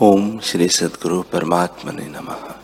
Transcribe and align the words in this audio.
ओम 0.00 0.38
श्री 0.38 0.68
सदगुरु 0.68 1.22
परमात्मा 1.22 1.92
ने 1.92 2.06
नम। 2.06 2.54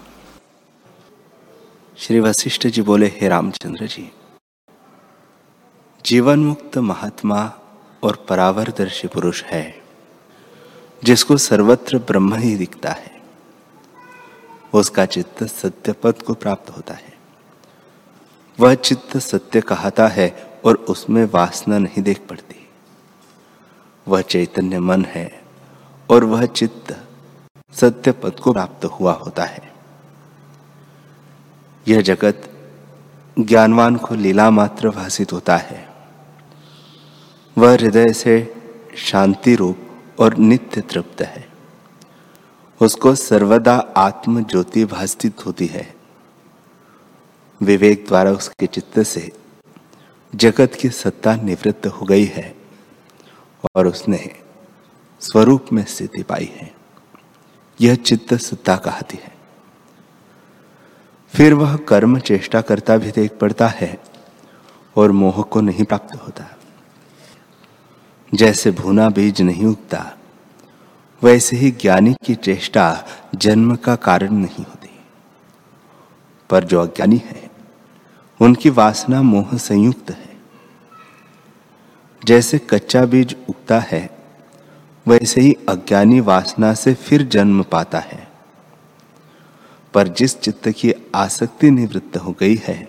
श्री 1.99 2.21
वशिष्ठ 2.21 2.67
जी 2.67 2.83
बोले, 2.83 3.07
हे 3.07 3.29
रामचंद्र 3.29 3.87
जी 3.87 4.13
जीवन 6.07 6.39
मुक्त 6.39 6.79
महात्मा 6.79 7.53
और 8.03 8.27
परावरदर्शी 8.29 9.09
पुरुष 9.09 9.43
है, 9.43 9.83
जिसको 11.05 11.37
सर्वत्र 11.37 11.99
ब्रह्म 11.99 12.35
ही 12.35 12.57
दिखता 12.57 12.91
है। 12.91 13.23
उसका 14.75 15.07
चित्त 15.07 15.45
सत्य 15.45 15.93
पद 15.93 16.23
को 16.23 16.35
प्राप्त 16.35 16.71
होता 16.71 16.95
है। 16.95 17.19
वह 18.61 18.75
चित्त 18.75 19.17
सत्य 19.17 19.61
कहता 19.61 20.09
है 20.09 20.61
और 20.65 20.75
उसमें 20.75 21.25
वासना 21.25 21.79
नहीं 21.79 22.03
देख 22.03 22.21
पड़ती। 22.31 22.69
वह 24.09 24.21
चैतन्य 24.21 24.81
मन 24.81 25.05
है 25.05 25.43
और 26.11 26.25
वह 26.25 26.47
चित्त 26.47 27.05
सत्य 27.73 28.13
पद 28.13 28.31
को 28.31 28.53
प्राप्त 28.53 28.85
हुआ 28.85 29.13
होता 29.13 29.45
है। 29.45 29.73
यह 31.89 32.01
जगत 32.01 32.51
ज्ञानवान 33.39 33.97
को 33.97 34.15
लीला 34.15 34.51
मात्र 34.51 34.91
भाषित 34.91 35.33
होता 35.33 35.57
है। 35.57 35.89
वह 37.59 37.73
हृदय 37.73 38.13
से 38.13 38.55
शांति 38.97 39.55
रूप 39.55 39.79
और 40.19 40.37
नित्य 40.37 40.81
तृप्त 40.81 41.23
है। 41.23 41.49
उसको 42.83 43.15
सर्वदा 43.15 43.77
आत्म 43.97 44.45
ज्योति 44.45 44.85
भाषित 44.85 45.47
होती 45.47 45.67
है। 45.67 45.95
विवेक 47.63 48.05
द्वारा 48.09 48.31
उसके 48.31 48.67
चित्त 48.67 49.03
से 49.03 49.33
जगत 50.35 50.75
की 50.81 50.89
सत्ता 50.91 51.37
निवृत्त 51.37 51.87
हो 51.87 52.07
गई 52.07 52.25
है 52.25 52.57
और 53.77 53.87
उसने 53.87 54.37
स्वरूप 55.21 55.67
में 55.73 55.85
स्थिति 55.85 56.23
पाई 56.23 56.53
है। 56.57 56.78
यह 57.81 57.95
चित्त 57.95 58.35
सत्ता 58.35 58.77
कहती 58.77 59.19
है। 59.23 59.35
फिर 61.37 61.55
वह 61.55 61.77
कर्म 61.77 62.19
चेष्टा 62.19 62.61
करता 62.61 62.97
भी 62.97 63.11
देख 63.11 63.39
पड़ता 63.41 63.69
है 63.69 63.99
और 64.97 65.13
मोह 65.13 65.43
को 65.43 65.61
नहीं 65.61 65.85
प्राप्त 65.85 66.15
होता। 66.15 66.57
जैसे 68.35 68.71
भूना 68.71 69.09
बीज 69.09 69.43
नहीं 69.43 69.65
उगता, 69.65 70.19
वैसे 71.23 71.57
ही 71.57 71.71
ज्ञानी 71.71 72.15
की 72.27 72.35
चेष्टा 72.35 73.05
जन्म 73.35 73.77
का 73.77 73.97
कारण 73.97 74.33
नहीं 74.33 74.65
होती। 74.65 75.01
पर 76.51 76.65
जो 76.65 76.83
अज्ञानी 76.83 77.23
है, 77.25 77.51
उनकी 78.41 78.71
वासना 78.71 79.23
मोह 79.23 79.57
संयुक्त 79.57 80.11
है। 80.11 80.37
जैसे 82.25 82.59
कच्चा 82.59 83.07
बीज 83.07 83.37
उगता 83.49 83.79
है 83.79 84.18
वैसे 85.09 85.41
ही 85.41 85.57
अज्ञानी 85.69 86.21
वासना 86.21 86.75
से 86.75 86.95
फिर 86.95 87.23
जन्म 87.23 87.63
पाता 87.63 87.99
है। 87.99 88.29
पर 89.95 90.09
जिस 90.09 90.41
चित्त 90.41 90.69
की 90.69 90.95
आसक्ति 91.15 91.71
निवृत्त 91.71 92.17
हो 92.17 92.37
गई 92.41 92.57
है, 92.65 92.89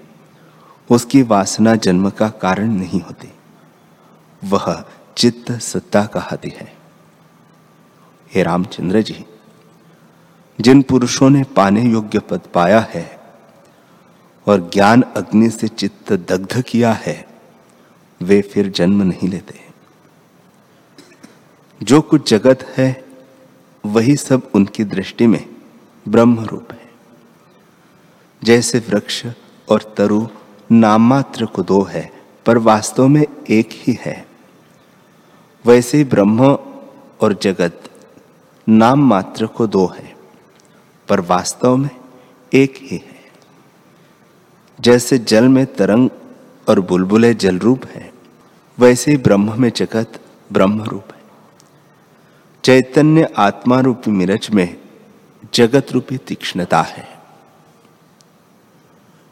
उसकी 0.91 1.21
वासना 1.21 1.75
जन्म 1.75 2.09
का 2.09 2.29
कारण 2.29 2.71
नहीं 2.71 3.01
होती। 3.01 3.33
वह 4.43 4.85
चित्त 5.17 5.51
सत्ता 5.51 6.05
कहती 6.05 6.49
है। 6.49 6.75
हे 8.35 8.43
रामचंद्र 8.43 9.01
जी, 9.01 9.25
जिन 10.61 10.81
पुरुषों 10.81 11.29
ने 11.29 11.43
पाने 11.43 11.83
योग्य 11.83 12.19
पद 12.19 12.41
पाया 12.53 12.79
है 12.79 13.19
और 14.47 14.69
ज्ञान 14.73 15.01
अग्नि 15.01 15.49
से 15.49 15.67
चित्त 15.67 16.13
दग्ध 16.13 16.61
किया 16.61 16.93
है, 16.93 17.27
वे 18.21 18.41
फिर 18.41 18.69
जन्म 18.69 19.03
नहीं 19.03 19.29
लेते। 19.29 19.68
जो 21.83 22.01
कुछ 22.01 22.29
जगत 22.29 22.73
है, 22.77 23.05
वही 23.85 24.15
सब 24.15 24.49
उनकी 24.55 24.83
दृष्टि 24.83 25.27
में 25.27 25.49
ब्रह्म 26.07 26.39
रूप 26.39 26.71
है। 26.71 26.89
जैसे 28.43 28.79
वृक्ष 28.79 29.25
और 29.69 29.93
तरु 29.97 30.27
नाम 30.71 31.09
मात्र 31.09 31.45
को 31.45 31.63
दो 31.63 31.81
है, 31.81 32.11
पर 32.45 32.57
वास्तव 32.57 33.07
में 33.07 33.25
एक 33.49 33.69
ही 33.71 33.97
है। 34.01 34.27
वैसे 35.65 35.97
ही 35.97 36.03
ब्रह्म 36.03 36.45
और 37.21 37.39
जगत 37.41 37.81
नाम 38.69 38.99
मात्र 38.99 39.45
को 39.45 39.67
दो 39.67 39.85
है, 39.85 40.15
पर 41.07 41.19
वास्तव 41.19 41.77
में 41.77 41.89
एक 42.53 42.73
ही 42.77 42.97
है। 42.97 43.19
जैसे 44.81 45.17
जल 45.17 45.47
में 45.47 45.65
तरंग 45.65 46.09
और 46.69 46.79
बुलबुले 46.79 47.33
जल 47.33 47.59
रूप 47.59 47.85
है, 47.85 48.13
वैसे 48.79 49.11
ही 49.11 49.17
ब्रह्म 49.17 49.61
में 49.61 49.71
जगत 49.75 50.19
ब्रह्म 50.51 50.83
रूप 50.83 51.03
है। 51.13 51.18
चैतन्य 52.63 53.27
आत्मा 53.37 53.79
रूपी 53.79 54.11
मिरज 54.11 54.47
में 54.53 54.77
जगत 55.53 55.91
रूपी 55.91 56.17
तीक्ष्णता 56.17 56.81
है। 56.81 57.07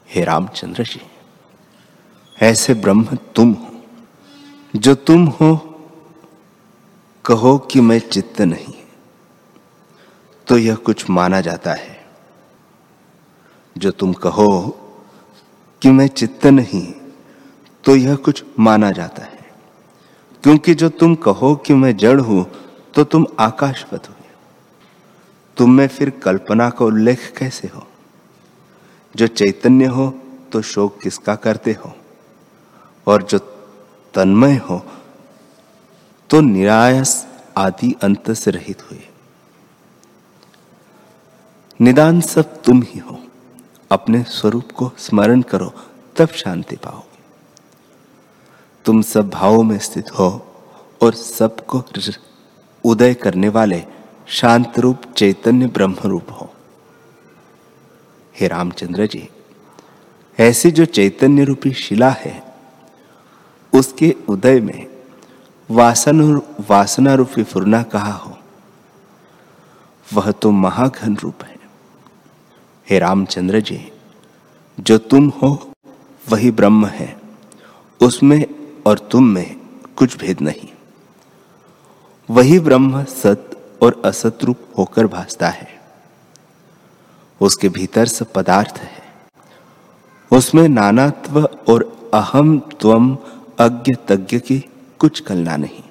हे 0.10 0.24
रामचंद्र 0.24 0.84
जी, 0.84 1.02
ऐसे 2.38 2.74
ब्रह्म 2.74 3.18
तुम 3.36 3.52
हो, 3.54 3.74
जो 4.76 4.96
तुम 4.96 5.26
हो, 5.28 5.56
कहो 7.26 7.58
कि 7.72 7.82
मैं 7.82 8.00
चित्त 8.00 8.42
नहीं। 8.42 8.74
तो 10.48 10.58
यह 10.58 10.76
कुछ 10.76 11.10
माना 11.10 11.42
जाता 11.42 11.74
है, 11.74 12.06
जो 13.76 13.92
तुम 13.92 14.14
कहो 14.14 14.50
कि 15.82 15.90
मैं 15.90 16.08
चित्त 16.08 16.46
नहीं 16.46 16.94
तो 17.84 17.96
यह 17.96 18.16
कुछ 18.16 18.44
माना 18.60 18.92
जाता 18.92 19.24
है। 19.24 19.46
क्योंकि 20.44 20.74
जो 20.76 20.90
तुम 20.90 21.16
कहो 21.16 21.56
कि 21.56 21.74
मैं 21.74 21.96
जड़ 21.98 22.20
हूँ 22.20 22.46
तो 22.98 23.04
तुम 23.04 23.26
आकाशवत 23.40 24.08
हुए 24.10 24.30
तुम 25.58 25.72
में 25.72 25.88
फिर 25.88 26.10
कल्पना 26.10 26.70
का 26.70 26.86
उल्लेख 26.86 27.34
कैसे 27.38 27.68
हो? 27.68 27.88
जो 29.16 29.28
चैतन्य 29.28 29.86
हो 29.86 30.10
तो 30.52 30.62
शोक 30.62 31.00
किसका 31.02 31.36
करते 31.36 31.72
हो? 31.74 31.92
और 33.08 33.24
जो 33.24 33.40
तन्मय 34.14 34.56
हो 34.56 34.82
तो 36.30 36.42
निरायस 36.42 37.28
आदि 37.58 37.96
अंत 38.04 38.32
से 38.32 38.52
रहित 38.52 38.82
हुए। 38.82 39.08
निदान 41.82 42.22
सब 42.22 42.62
तुम 42.62 42.82
ही 42.84 43.00
हो। 43.00 43.20
अपने 43.92 44.24
स्वरूप 44.24 44.72
को 44.72 44.92
स्मरण 44.98 45.42
करो, 45.42 45.74
तब 46.16 46.28
शांति 46.28 46.76
पाओगे 46.76 47.22
तुम 48.86 49.02
सब 49.02 49.30
भावों 49.30 49.64
में 49.64 49.78
स्थित 49.80 50.12
हो 50.12 50.30
और 51.02 51.14
सबको 51.14 51.82
उदय 52.88 53.14
करने 53.14 53.50
वाले 53.50 53.84
शांत 54.28 54.80
रूप 54.80 55.02
चैतन्य 55.18 55.68
ब्रह्म 55.68 55.96
रूप 56.06 56.32
हो। 56.32 56.54
हे 58.40 58.48
रामचंद्र 58.48 59.06
जी, 59.08 59.30
ऐसी 60.40 60.72
जो 60.72 60.86
चैतन्य 60.86 61.44
रूपी 61.44 61.72
शिला 61.72 62.10
है, 62.10 62.44
उसके 63.74 64.16
उदय 64.30 64.60
में 64.60 64.88
वासन 65.72 66.42
वासना 66.70 67.14
रूपी 67.14 67.44
फुरना 67.44 67.84
कहा 67.84 68.12
हो? 68.12 68.38
वह 70.14 70.32
तो 70.32 70.52
महाघन 70.52 71.18
रूप 71.18 71.44
है। 71.44 71.58
हे 72.90 73.00
रामचंद्र 73.00 73.60
जी, 73.60 73.92
जो 74.80 74.98
तुम 74.98 75.28
हो, 75.30 75.72
वही 76.30 76.52
ब्रह्म 76.52 76.86
है। 76.86 77.20
उसमें 78.02 78.46
और 78.86 79.00
तुम 79.00 79.24
में 79.24 79.56
कुछ 79.96 80.18
भेद 80.18 80.42
नहीं। 80.42 80.77
वही 82.30 82.60
ब्रह्म 82.60 83.04
सत 83.04 83.52
और 83.84 84.02
असत 84.06 84.40
रूप 84.44 84.58
होकर 84.78 85.08
भासता 85.08 85.50
है। 85.50 85.82
उसके 87.42 87.70
भीतर 87.70 88.06
सब 88.06 88.34
पदार्थ 88.34 88.78
है। 88.78 89.04
उसमें 90.32 90.70
नानात्व 90.70 91.42
और 91.42 92.12
अहम 92.14 92.60
त्वम 92.60 93.16
अज्ञ 93.60 93.94
तज्ञ 94.08 94.40
की 94.40 94.70
कुछ 95.00 95.20
कलना 95.20 95.58
नहीं। 95.58 95.84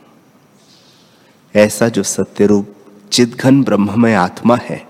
ऐसा 1.57 1.89
जो 1.89 2.03
सत्य 2.03 2.47
रूप 2.47 2.75
चिदघन 3.13 3.63
ब्रह्ममय 3.63 4.15
आत्मा 4.15 4.57
है, 4.57 4.89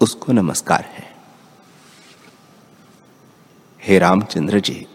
उसको 0.00 0.32
नमस्कार 0.32 0.80
है। 0.80 1.16
हे 3.82 3.98
रामचंद्र 3.98 4.60
जी, 4.60 4.86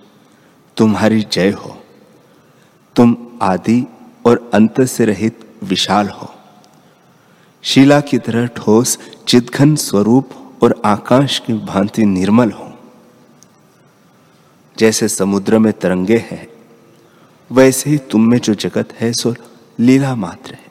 तुम्हारी 0.78 1.22
जय 1.32 1.50
हो। 1.50 1.84
तुम 2.96 3.40
आदि 3.42 3.88
और 4.26 4.52
अंत 4.54 4.82
से 4.82 5.06
रहित 5.06 5.51
विशाल 5.64 6.08
हो। 6.10 6.34
शिला 7.62 8.02
की 8.02 8.18
तरह 8.18 8.48
ठोस 8.48 8.98
चिदघन 9.28 9.76
स्वरूप 9.76 10.30
और 10.64 10.82
आकाश 10.86 11.40
की 11.40 11.54
भांति 11.54 12.06
निर्मल 12.06 12.52
हो। 12.52 12.74
जैसे 14.78 15.08
समुद्र 15.08 15.60
में 15.60 15.74
तरंगे 15.74 16.18
हैं, 16.18 16.48
वैसे 17.52 17.90
ही 17.90 17.98
तुम 17.98 18.22
में 18.22 18.38
जो 18.38 18.54
जगत 18.54 18.94
है, 18.94 19.14
सो 19.14 19.36
लीला 19.80 20.16
मात्र 20.16 20.54
है। 20.54 20.66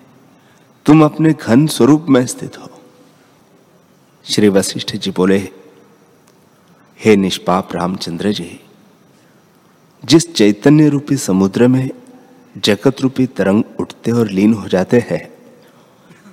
तुम 0.87 1.05
अपने 1.05 1.33
घन 1.33 1.67
स्वरूप 1.67 2.07
में 2.09 2.27
स्थित 2.27 2.59
हो। 2.59 2.71
श्री 4.25 4.49
वशिष्ठ 4.49 4.97
जी 4.97 5.11
बोले, 5.11 5.39
हे 7.05 7.17
निष्पाप 7.17 7.77
रामचंद्र 7.77 8.33
जी, 8.33 8.61
जिस 10.05 10.35
चैतन्य 10.35 10.89
रूपी 10.89 11.17
समुद्र 11.17 11.69
में 11.69 11.91
जगत 12.56 13.00
रूपी 13.00 13.26
तरंग 13.26 13.64
उठते 13.81 14.11
और 14.11 14.29
लीन 14.29 14.55
हो 14.55 14.69
जाते 14.69 15.06
हैं। 15.11 15.31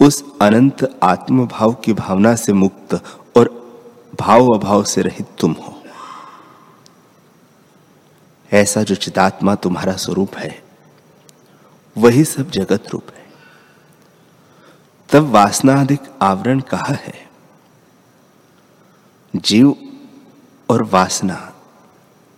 उस 0.05 0.39
अनंत 0.41 0.99
आत्म 1.03 1.47
भाव 1.47 1.73
की 1.73 1.93
भावना 1.93 2.35
से 2.35 2.53
मुक्त 2.53 2.93
और 3.37 3.57
भाव 4.19 4.47
अभाव 4.47 4.83
से 4.83 5.01
रहित 5.01 5.27
तुम 5.39 5.51
हो। 5.51 5.83
ऐसा 8.53 8.83
जो 8.83 8.95
चितात्मा 8.95 9.55
तुम्हारा 9.55 9.93
स्वरूप 9.93 10.35
है, 10.35 10.63
वही 11.97 12.25
सब 12.25 12.49
जगत 12.49 12.83
रूप 12.89 13.03
है। 13.15 13.25
तब 15.09 15.23
वासना 15.23 15.81
अधिक 15.81 15.99
आवरण 16.21 16.59
कहा 16.59 16.93
है? 16.93 17.29
जीव 19.35 19.75
और 20.69 20.83
वासना 20.83 21.53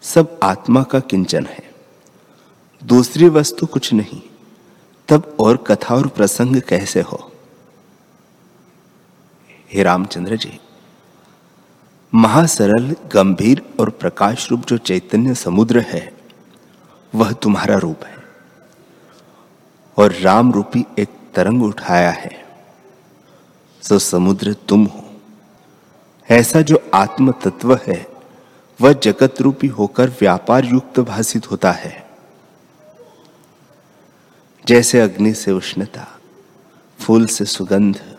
सब 0.02 0.40
आत्मा 0.44 0.84
का 0.84 1.00
किंचन 1.00 1.46
है। 1.46 1.69
दूसरी 2.84 3.30
वस्तु 3.30 3.66
कुछ 3.66 3.94
नहीं, 3.94 4.22
तब 5.08 5.36
और 5.40 5.58
कथा 5.58 5.96
और 5.96 6.08
प्रसंग 6.08 6.62
कैसे 6.62 7.02
हो? 7.02 7.32
हे 9.74 9.84
रामचंद्र 9.84 10.36
जी, 10.38 10.60
महासरल, 12.14 12.96
गंभीर 13.14 13.64
और 13.80 13.90
प्रकाश 13.90 14.52
रूप 14.52 14.66
जो 14.66 14.78
चैतन्य 14.78 15.36
समुद्र 15.36 15.80
है, 15.80 16.14
वह 17.16 17.32
तुम्हारा 17.32 17.78
रूप 17.78 18.04
है। 18.04 18.18
और 19.98 20.12
राम 20.12 20.52
रूपी 20.52 20.86
एक 21.00 21.10
तरंग 21.36 21.64
उठाया 21.64 22.12
है, 22.12 22.46
सो 23.82 24.00
समुद्र 24.00 24.54
तुम 24.54 24.86
हो। 24.86 25.06
ऐसा 26.30 26.62
जो 26.62 26.92
आत्म 26.94 27.32
तत्व 27.32 27.80
है, 27.88 28.08
वह 28.82 28.94
जगत 28.94 29.42
रूपी 29.42 29.68
होकर 29.68 30.10
व्यापार 30.10 30.66
युक्त 30.66 31.00
भाषित 31.00 31.52
होता 31.52 31.72
है। 31.72 32.09
जैसे 34.70 35.00
अग्नि 35.00 35.34
से 35.34 35.52
उष्णता, 35.52 36.20
फूल 37.00 37.26
से 37.26 37.46
सुगंध, 37.46 38.18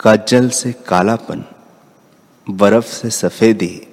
काजल 0.00 0.48
से 0.48 0.72
कालापन, 0.72 1.44
बर्फ़ 2.50 2.86
से 2.86 3.10
सफेदी, 3.10 3.86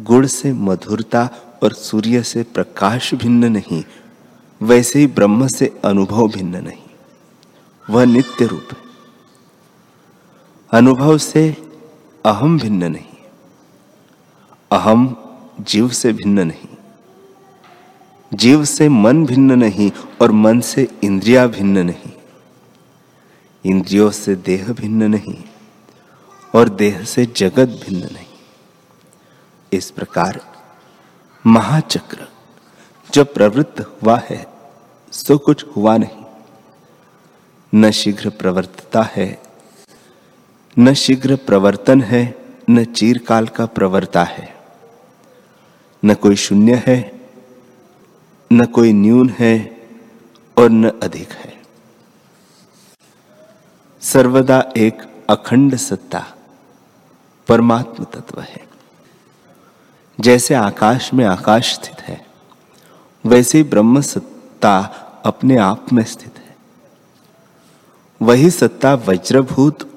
गुड़ 0.00 0.26
से 0.26 0.52
मधुरता 0.52 1.30
और 1.62 1.72
सूर्य 1.72 2.22
से 2.22 2.42
प्रकाश 2.42 3.14
भिन्न 3.14 3.44
नहीं, 3.44 3.84
वैसे 4.62 4.98
ही 4.98 5.06
ब्रह्म 5.06 5.46
से 5.46 5.80
अनुभव 5.84 6.28
भिन्न 6.28 6.56
नहीं। 6.56 6.82
वह 7.90 8.04
नित्य 8.04 8.46
रूप 8.46 8.68
है। 8.72 8.78
अनुभव 10.70 11.18
से 11.18 11.70
अहम 12.26 12.58
भिन्न 12.58 12.84
नहीं। 12.84 13.26
अहम 14.72 15.16
जीव 15.60 15.88
से 15.88 16.12
भिन्न 16.12 16.46
नहीं। 16.46 16.75
जीव 18.34 18.64
से 18.64 18.88
मन 18.88 19.26
भिन्न 19.26 19.52
नहीं 19.52 19.90
और 20.20 20.30
मन 20.30 20.60
से 20.60 20.88
इंद्रिया 21.04 21.46
भिन्न 21.46 21.78
नहीं। 21.78 22.12
इंद्रियों 23.64 24.10
से 24.10 24.34
देह 24.34 24.72
भिन्न 24.72 25.02
नहीं 25.02 25.44
और 26.54 26.68
देह 26.68 27.04
से 27.04 27.26
जगत 27.26 27.68
भिन्न 27.68 28.04
नहीं। 28.04 28.26
इस 29.72 29.90
प्रकार 29.90 30.40
महाचक्र 31.46 32.28
जब 33.14 33.34
प्रवृत्त 33.34 33.80
हुआ 33.80 34.22
है, 34.30 34.46
सो 35.12 35.38
कुछ 35.38 35.64
हुआ 35.76 35.96
नहीं। 35.96 36.24
न 37.74 37.90
शीघ्र 37.90 38.30
प्रवर्तता 38.30 39.02
है, 39.02 39.42
न 40.78 40.94
शीघ्र 40.94 41.36
प्रवर्तन 41.36 42.02
है, 42.02 42.38
न 42.70 42.84
चीरकाल 42.84 43.46
का 43.46 43.66
प्रवर्ता 43.66 44.24
है। 44.24 44.56
न 46.04 46.14
कोई 46.14 46.36
शून्य 46.36 46.82
है 46.86 47.15
न 48.52 48.64
कोई 48.64 48.92
न्यून 48.92 49.34
है 49.38 49.88
और 50.58 50.70
न 50.70 50.88
अधिक 51.02 51.30
है। 51.30 51.62
सर्वदा 54.00 54.72
एक 54.76 55.24
अखंड 55.30 55.76
सत्ता, 55.76 56.26
परमात्म 57.48 58.04
तत्व 58.04 58.40
है। 58.40 58.68
जैसे 60.20 60.54
आकाश 60.54 61.14
में 61.14 61.24
आकाश 61.24 61.74
स्थित 61.74 62.00
है, 62.00 62.26
वैसे 63.26 63.62
ब्रह्म 63.62 64.00
सत्ता 64.00 64.78
अपने 65.24 65.56
आप 65.56 65.92
में 65.92 66.04
स्थित 66.04 66.38
है। 66.38 66.56
वही 68.22 68.50
सत्ता 68.50 68.94
वज्रभूत 68.94 69.90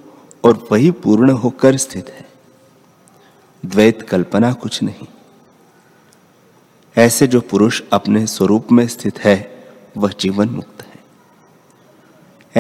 और 0.44 0.68
वही 0.72 0.92
पूर्ण 0.92 1.32
होकर 1.32 1.78
स्थित 1.78 2.10
है। 2.10 2.30
द्वैत 3.66 4.02
कल्पना 4.02 4.54
कुछ 4.54 4.84
नहीं। 4.84 5.08
ऐसे 7.00 7.28
जो 7.28 7.42
पुरुष 7.42 7.82
अपने 7.94 8.28
स्वरूप 8.28 8.72
में 8.72 8.88
स्थित 8.88 9.20
है, 9.20 9.68
वह 9.98 10.10
जीवन 10.20 10.50
मुक्त 10.50 10.86
है। 10.86 11.00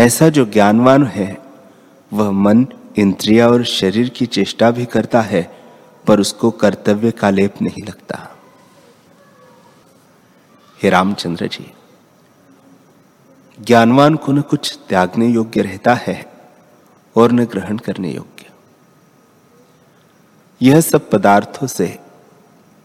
ऐसा 0.05 0.29
जो 0.29 0.45
ज्ञानवान 0.45 1.05
है, 1.05 1.37
वह 2.13 2.31
मन, 2.31 2.67
इंद्रिया 2.97 3.49
और 3.49 3.63
शरीर 3.63 4.09
की 4.09 4.25
चेष्टा 4.25 4.71
भी 4.71 4.85
करता 4.85 5.21
है, 5.21 5.61
पर 6.07 6.19
उसको 6.19 6.51
कर्तव्य 6.51 7.11
का 7.11 7.29
लेप 7.29 7.61
नहीं 7.61 7.87
लगता। 7.87 8.37
हे 10.83 10.89
रामचंद्र 10.89 11.47
जी, 11.47 11.73
ज्ञानवान 13.61 14.15
को 14.15 14.31
न 14.31 14.41
कुछ 14.41 14.79
त्यागने 14.89 15.27
योग्य 15.27 15.61
रहता 15.61 15.93
है, 15.93 16.31
और 17.15 17.31
न 17.31 17.45
ग्रहण 17.45 17.77
करने 17.77 18.11
योग्य। 18.11 18.49
यह 20.61 20.81
सब 20.81 21.09
पदार्थों 21.09 21.67
से 21.67 21.99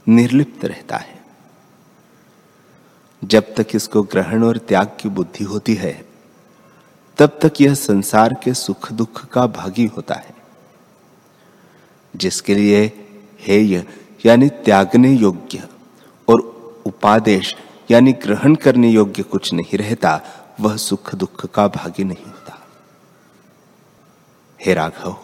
निर्लिप्त 0.09 0.65
रहता 0.65 0.97
है। 0.97 1.14
जब 3.25 3.55
तक 3.55 3.67
इसको 3.75 4.03
ग्रहण 4.03 4.44
और 4.44 4.59
त्याग 4.59 4.97
की 5.00 5.09
बुद्धि 5.09 5.44
होती 5.44 5.75
है, 5.75 6.06
तब 7.19 7.38
तक 7.43 7.61
यह 7.61 7.75
संसार 7.75 8.35
के 8.44 8.55
सुख 8.55 8.93
दुख 8.93 9.26
का 9.26 9.47
भागी 9.47 9.87
होता 9.87 10.15
है। 10.15 10.35
जिसके 12.17 12.55
लिए 12.55 12.87
हेय 13.41 13.87
यानी 14.26 14.49
त्यागने 14.49 15.12
योग्य 15.12 15.69
और 16.29 16.41
उपादेश 16.87 17.56
यानी 17.91 18.12
ग्रहण 18.12 18.55
करने 18.55 18.88
योग्य 18.91 19.23
कुछ 19.23 19.53
नहीं 19.53 19.79
रहता, 19.79 20.20
वह 20.61 20.77
सुख 20.77 21.15
दुख 21.15 21.47
का 21.47 21.69
भागी 21.69 22.05
नहीं 22.05 22.25
होता। 22.25 22.67
हे 24.61 24.75
राघव, 24.75 25.17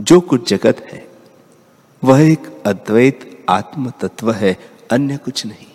जो 0.00 0.20
कुछ 0.20 0.48
जगत 0.48 0.86
है, 0.92 1.08
वह 2.04 2.20
एक 2.20 2.62
अद्वैत 2.66 3.46
आत्म 3.48 3.90
तत्व 3.90 4.32
है, 4.32 4.58
अन्य 4.90 5.16
कुछ 5.16 5.46
नहीं। 5.46 5.73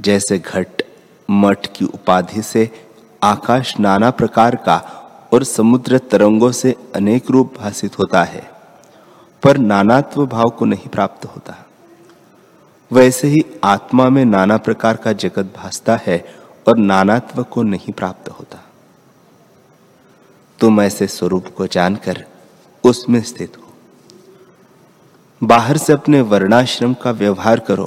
जैसे 0.00 0.38
घट, 0.38 0.82
मठ 1.30 1.66
की 1.66 1.84
उपाधि 1.84 2.42
से 2.42 2.70
आकाश 3.22 3.78
नाना 3.80 4.10
प्रकार 4.10 4.56
का 4.56 4.76
और 5.32 5.44
समुद्र 5.44 5.98
तरंगों 5.98 6.52
से 6.52 6.74
अनेक 6.94 7.30
रूप 7.30 7.54
भाषित 7.58 7.98
होता 7.98 8.24
है, 8.24 8.50
पर 9.42 9.56
नानात्व 9.56 10.26
भाव 10.26 10.50
को 10.50 10.64
नहीं 10.64 10.88
प्राप्त 10.88 11.24
होता। 11.24 11.56
वैसे 12.92 13.28
ही 13.28 13.44
आत्मा 13.64 14.08
में 14.08 14.24
नाना 14.24 14.56
प्रकार 14.56 14.96
का 14.96 15.12
जगत 15.12 15.52
भासता 15.56 15.96
है 15.96 16.24
और 16.68 16.78
नानात्व 16.78 17.42
को 17.42 17.62
नहीं 17.62 17.92
प्राप्त 17.92 18.28
होता। 18.28 18.64
तुम 20.58 20.80
ऐसे 20.80 21.06
स्वरूप 21.06 21.46
को 21.56 21.66
जानकर 21.66 22.24
उसमें 22.84 23.22
स्थित 23.22 23.56
हो। 23.58 23.72
बाहर 25.42 25.76
से 25.76 25.92
अपने 25.92 26.20
वर्णाश्रम 26.20 26.94
का 26.94 27.10
व्यवहार 27.10 27.60
करो, 27.60 27.86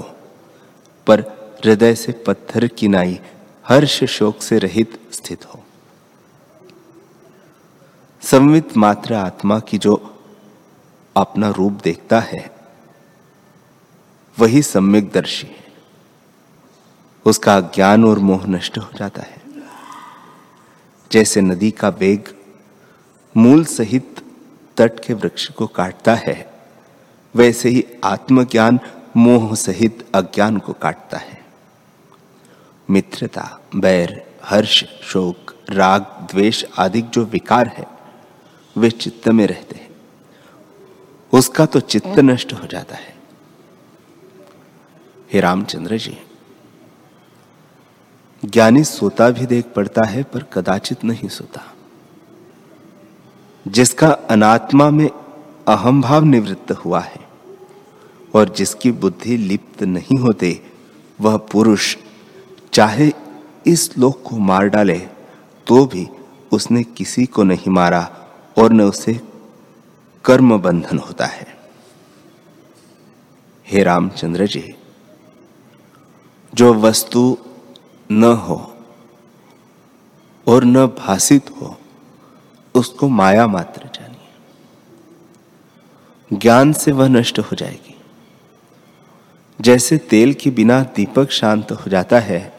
पर 1.07 1.36
हृदय 1.65 1.95
से 1.95 2.11
पत्थर 2.11 2.67
की 2.67 2.87
नाई 2.87 3.19
हर्ष 3.67 4.03
शोक 4.03 4.41
से 4.41 4.57
रहित 4.57 4.99
स्थित 5.11 5.45
हो। 5.45 5.63
संवित 8.21 8.77
मात्र 8.77 9.13
आत्मा 9.13 9.59
की 9.59 9.77
जो 9.77 10.19
अपना 11.17 11.49
रूप 11.49 11.73
देखता 11.83 12.19
है, 12.19 12.55
वही 14.39 14.61
सम्यक 14.61 15.11
दर्शी 15.11 15.47
है। 15.47 15.67
उसका 17.25 17.59
ज्ञान 17.59 18.05
और 18.05 18.19
मोह 18.19 18.47
नष्ट 18.47 18.77
हो 18.77 18.89
जाता 18.97 19.21
है। 19.21 19.41
जैसे 21.11 21.41
नदी 21.41 21.71
का 21.71 21.89
वेग 21.89 22.23
मूल 23.37 23.65
सहित 23.65 24.25
तट 24.77 24.99
के 24.99 25.13
वृक्ष 25.13 25.49
को 25.49 25.67
काटता 25.67 26.15
है, 26.15 26.53
वैसे 27.35 27.69
ही 27.69 27.85
आत्मज्ञान 28.03 28.79
मोह 29.17 29.55
सहित 29.55 30.07
अज्ञान 30.15 30.57
को 30.57 30.73
काटता 30.73 31.17
है। 31.17 31.36
मित्रता, 32.89 33.59
बैर, 33.75 34.35
हर्ष, 34.43 34.83
शोक, 35.03 35.55
राग, 35.69 36.01
द्वेष 36.01 36.65
आदि 36.77 37.01
जो 37.01 37.25
विकार 37.25 37.67
है, 37.67 37.85
वे 38.77 38.91
चित्त 38.91 39.27
में 39.27 39.47
रहते 39.47 39.75
हैं। 39.75 39.89
उसका 41.33 41.65
तो 41.65 41.79
चित्त 41.79 42.19
नष्ट 42.19 42.53
हो 42.53 42.67
जाता 42.67 42.95
है। 42.95 43.15
हे 45.33 45.39
रामचंद्र 45.39 45.97
जी, 45.97 46.17
ज्ञानी 48.45 48.83
सोता 48.83 49.29
भी 49.29 49.45
देख 49.45 49.65
पड़ता 49.75 50.03
है, 50.03 50.23
पर 50.23 50.43
कदाचित 50.43 51.03
नहीं 51.03 51.29
सोता। 51.29 51.73
जिसका 53.67 54.11
अनात्मा 54.11 54.89
में 54.89 55.09
अहम 55.67 56.01
भाव 56.01 56.23
निवृत्त 56.23 56.71
हुआ 56.71 56.99
है, 56.99 57.27
और 58.35 58.49
जिसकी 58.49 58.91
बुद्धि 58.91 59.37
लिप्त 59.37 59.83
नहीं 59.83 60.17
होते, 60.17 60.65
वह 61.21 61.37
पुरुष 61.37 61.97
चाहे 62.77 63.11
इस 63.67 63.97
लोक 63.97 64.23
को 64.23 64.37
मार 64.37 64.67
डाले 64.67 64.99
तो 65.67 65.85
भी 65.85 66.07
उसने 66.51 66.83
किसी 66.83 67.25
को 67.25 67.43
नहीं 67.43 67.71
मारा 67.71 68.27
और 68.57 68.73
न 68.73 68.81
उसे 68.81 69.21
कर्म 70.25 70.61
बंधन 70.61 70.97
होता 70.97 71.25
है। 71.25 71.57
हे 73.67 73.83
रामचंद्र 73.83 74.47
जी, 74.47 74.75
जो 76.55 76.73
वस्तु 76.73 77.37
न 78.11 78.23
हो 78.23 78.73
और 80.47 80.65
न 80.65 80.87
भाषित 80.87 81.49
हो, 81.49 81.77
उसको 82.75 83.07
माया 83.07 83.47
मात्र 83.47 83.89
जानिए। 83.95 84.27
ज्ञान 86.37 86.73
से 86.73 86.91
वह 86.91 87.07
नष्ट 87.07 87.39
हो 87.39 87.55
जाएगी। 87.55 88.01
जैसे 89.61 89.97
तेल 89.97 90.33
के 90.33 90.49
बिना 90.49 90.81
दीपक 90.81 91.31
शांत 91.31 91.71
हो 91.71 91.89
जाता 91.89 92.19
है 92.19 92.56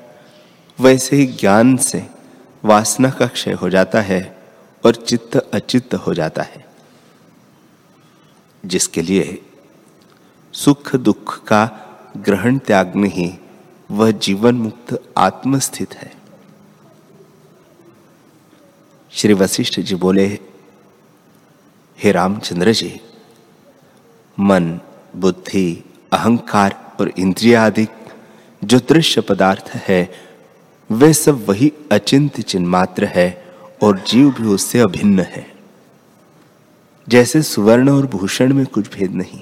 वैसे 0.81 1.17
ही 1.17 1.27
ज्ञान 1.27 1.77
से 1.77 2.07
वासना 2.65 3.11
का 3.11 3.27
क्षय 3.27 3.53
हो 3.53 3.71
जाता 3.71 4.01
है 4.01 4.39
और 4.85 4.95
चित्त 4.95 5.37
अचित्त 5.37 5.95
हो 5.95 6.15
जाता 6.15 6.43
है। 6.43 6.67
जिसके 8.67 9.03
लिए 9.03 9.43
सुख 10.53 10.97
दुख 10.97 11.45
का 11.45 11.71
ग्रहण 12.17 12.59
त्याग 12.59 12.95
में 12.95 13.09
ही 13.09 13.39
वह 13.91 14.11
जीवन 14.11 14.55
मुक्त 14.55 15.05
आत्मस्थित 15.19 15.95
है। 15.95 16.13
श्री 19.11 19.33
वशिष्ठ 19.33 19.81
जी 19.81 19.95
बोले, 19.95 20.39
हे 21.99 22.13
रामचंद्र 22.13 22.73
जी, 22.73 23.01
मन, 24.41 24.81
बुद्धि, 25.17 25.85
अहंकार 26.13 26.97
और 27.01 27.09
इंद्रिया 27.09 27.67
आदि 27.67 27.87
जो 28.65 28.79
दृश्य 28.79 29.21
पदार्थ 29.21 29.71
है 29.75 30.28
वे 30.91 31.13
सब 31.13 31.49
वही 31.49 31.73
अचिंत 31.93 32.41
चिन्ह 32.41 32.69
मात्र 32.69 33.05
है 33.05 33.45
और 33.83 34.01
जीव 34.01 34.31
भी 34.31 34.47
उससे 34.47 34.79
अभिन्न 34.79 35.21
है। 35.21 35.47
जैसे 37.09 37.43
सुवर्ण 37.43 37.91
और 37.91 38.07
भूषण 38.07 38.53
में 38.55 38.67
कुछ 38.67 38.95
भेद 38.95 39.15
नहीं, 39.15 39.41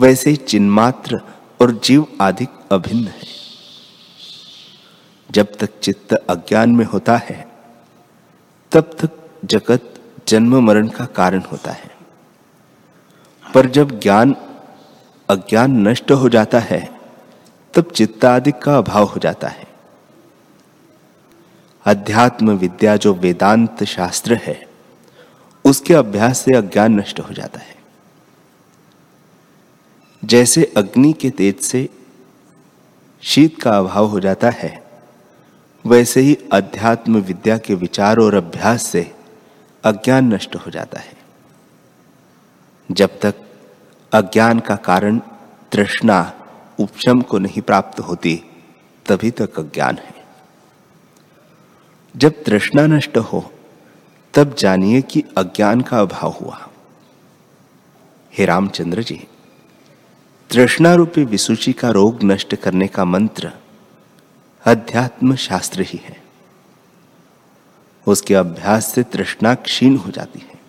वैसे 0.00 0.30
ही 0.30 0.36
चिन्मात्र 0.36 1.20
और 1.60 1.80
जीव 1.84 2.06
आदि 2.20 2.46
अभिन्न 2.72 3.08
है। 3.08 3.28
जब 5.30 5.54
तक 5.54 5.80
चित्त 5.82 6.14
अज्ञान 6.14 6.70
में 6.70 6.84
होता 6.84 7.16
है, 7.16 7.48
तब 8.72 8.80
तक 8.80 9.10
जगत 9.44 9.94
जन्म 10.28 10.60
मरण 10.62 10.88
का 10.88 11.04
कारण 11.04 11.40
होता 11.40 11.70
है। 11.70 11.90
पर 13.54 13.66
जब 13.66 14.00
ज्ञान 14.00 14.36
अज्ञान 15.28 15.88
नष्ट 15.88 16.12
हो 16.12 16.28
जाता 16.28 16.58
है, 16.58 17.00
तब 17.74 17.90
चित्त 17.90 18.24
आदि 18.24 18.52
का 18.52 18.78
अभाव 18.78 19.04
हो 19.04 19.20
जाता 19.20 19.48
है। 19.48 19.65
अध्यात्म 21.86 22.50
विद्या 22.50 22.96
जो 22.96 23.14
वेदांत 23.14 23.84
शास्त्र 23.84 24.34
है, 24.34 24.68
उसके 25.64 25.94
अभ्यास 25.94 26.38
से 26.38 26.54
अज्ञान 26.54 27.00
नष्ट 27.00 27.20
हो 27.20 27.34
जाता 27.34 27.60
है। 27.60 27.76
जैसे 30.24 30.72
अग्नि 30.76 31.12
के 31.12 31.30
तेज 31.30 31.60
से 31.60 31.88
शीत 33.22 33.62
का 33.62 33.78
अभाव 33.78 34.06
हो 34.06 34.20
जाता 34.20 34.50
है, 34.50 34.84
वैसे 35.86 36.20
ही 36.20 36.38
अध्यात्म 36.52 37.16
विद्या 37.16 37.58
के 37.58 37.74
विचार 37.74 38.18
और 38.18 38.34
अभ्यास 38.34 38.82
से 38.82 39.14
अज्ञान 39.84 40.34
नष्ट 40.34 40.56
हो 40.56 40.70
जाता 40.70 41.00
है। 41.00 41.16
जब 42.90 43.20
तक 43.20 43.34
अज्ञान 44.12 44.60
का 44.60 44.76
कारण 44.76 45.18
तृष्णा, 45.72 46.32
उपशम 46.80 47.20
को 47.20 47.38
नहीं 47.38 47.62
प्राप्त 47.62 48.00
होती, 48.00 48.42
तभी 49.06 49.30
तक 49.30 49.58
अज्ञान 49.58 49.98
है। 49.98 50.15
जब 52.16 52.44
तृष्णा 52.44 52.86
नष्ट 52.86 53.18
हो, 53.18 53.52
तब 54.34 54.54
जानिए 54.54 55.02
कि 55.02 55.24
अज्ञान 55.38 55.80
का 55.80 56.00
अभाव 56.00 56.30
हुआ। 56.30 56.68
हे 58.38 58.44
रामचंद्र 58.44 59.02
जी 59.02 59.26
तृष्णा 60.50 60.94
रूपी 60.94 61.24
विसूचि 61.24 61.72
का 61.72 61.90
रोग 61.90 62.18
नष्ट 62.24 62.54
करने 62.54 62.88
का 62.88 63.04
मंत्र 63.04 63.52
अध्यात्म 64.64 65.36
शास्त्र 65.36 65.80
ही 65.80 66.00
है। 66.04 66.22
उसके 68.06 68.34
अभ्यास 68.34 68.86
से 68.86 69.02
तृष्णा 69.02 69.54
क्षीण 69.54 69.96
हो 69.96 70.10
जाती 70.10 70.38
है। 70.38 70.60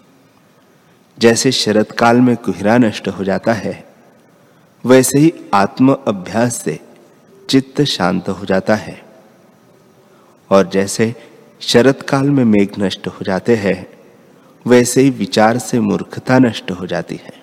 जैसे 1.19 1.51
शरद 1.51 1.91
काल 1.91 2.17
में 2.17 2.37
कुहरा 2.37 2.77
नष्ट 2.77 3.07
हो 3.07 3.23
जाता 3.23 3.53
है, 3.53 3.87
वैसे 4.85 5.19
ही 5.19 5.33
आत्म 5.53 5.93
अभ्यास 5.93 6.55
से 6.55 6.79
चित्त 7.49 7.81
शांत 7.81 8.29
हो 8.29 8.45
जाता 8.45 8.75
है। 8.75 9.05
और 10.49 10.69
जैसे 10.69 11.15
शरद 11.61 12.01
काल 12.01 12.29
में 12.29 12.45
मेघ 12.45 12.69
नष्ट 12.79 13.07
हो 13.07 13.25
जाते 13.25 13.55
हैं, 13.55 13.87
वैसे 14.67 15.01
ही 15.01 15.09
विचार 15.09 15.57
से 15.57 15.79
मूर्खता 15.79 16.39
नष्ट 16.39 16.71
हो 16.71 16.87
जाती 16.87 17.15
है। 17.15 17.33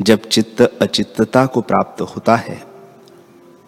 जब 0.00 0.20
चित्त 0.22 0.62
अचित्तता 0.62 1.46
को 1.46 1.60
प्राप्त 1.60 2.00
होता 2.00 2.36
है, 2.36 2.64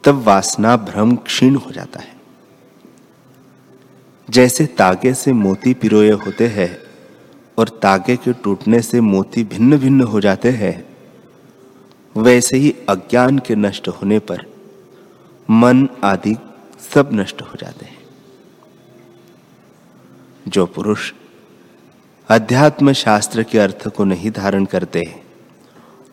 तब 0.04 0.22
वासना 0.22 0.76
भ्रम 0.76 1.16
क्षीण 1.16 1.54
हो 1.54 1.70
जाता 1.70 2.00
है। 2.00 2.14
जैसे 4.30 4.66
तागे 4.66 5.14
से 5.14 5.32
मोती 5.32 5.74
पिरोए 5.74 6.10
होते 6.10 6.46
हैं 6.46 6.78
और 7.58 7.68
तागे 7.68 8.16
के 8.16 8.32
टूटने 8.32 8.82
से 8.82 9.00
मोती 9.00 9.44
भिन्न 9.44 9.78
भिन्न 9.78 10.00
हो 10.00 10.20
जाते 10.20 10.50
हैं, 10.50 10.96
वैसे 12.16 12.56
ही 12.56 12.74
अज्ञान 12.88 13.38
के 13.38 13.54
नष्ट 13.54 13.88
होने 13.88 14.18
पर 14.18 14.46
मन 15.50 15.88
आदि 16.04 16.36
सब 16.94 17.10
नष्ट 17.12 17.42
हो 17.42 17.56
जाते 17.60 17.86
हैं। 17.86 17.98
जो 20.48 20.66
पुरुष 20.66 21.12
अध्यात्म 22.28 22.92
शास्त्र 22.92 23.42
के 23.42 23.58
अर्थ 23.58 23.88
को 23.88 24.04
नहीं 24.04 24.30
धारण 24.30 24.64
करते 24.64 25.22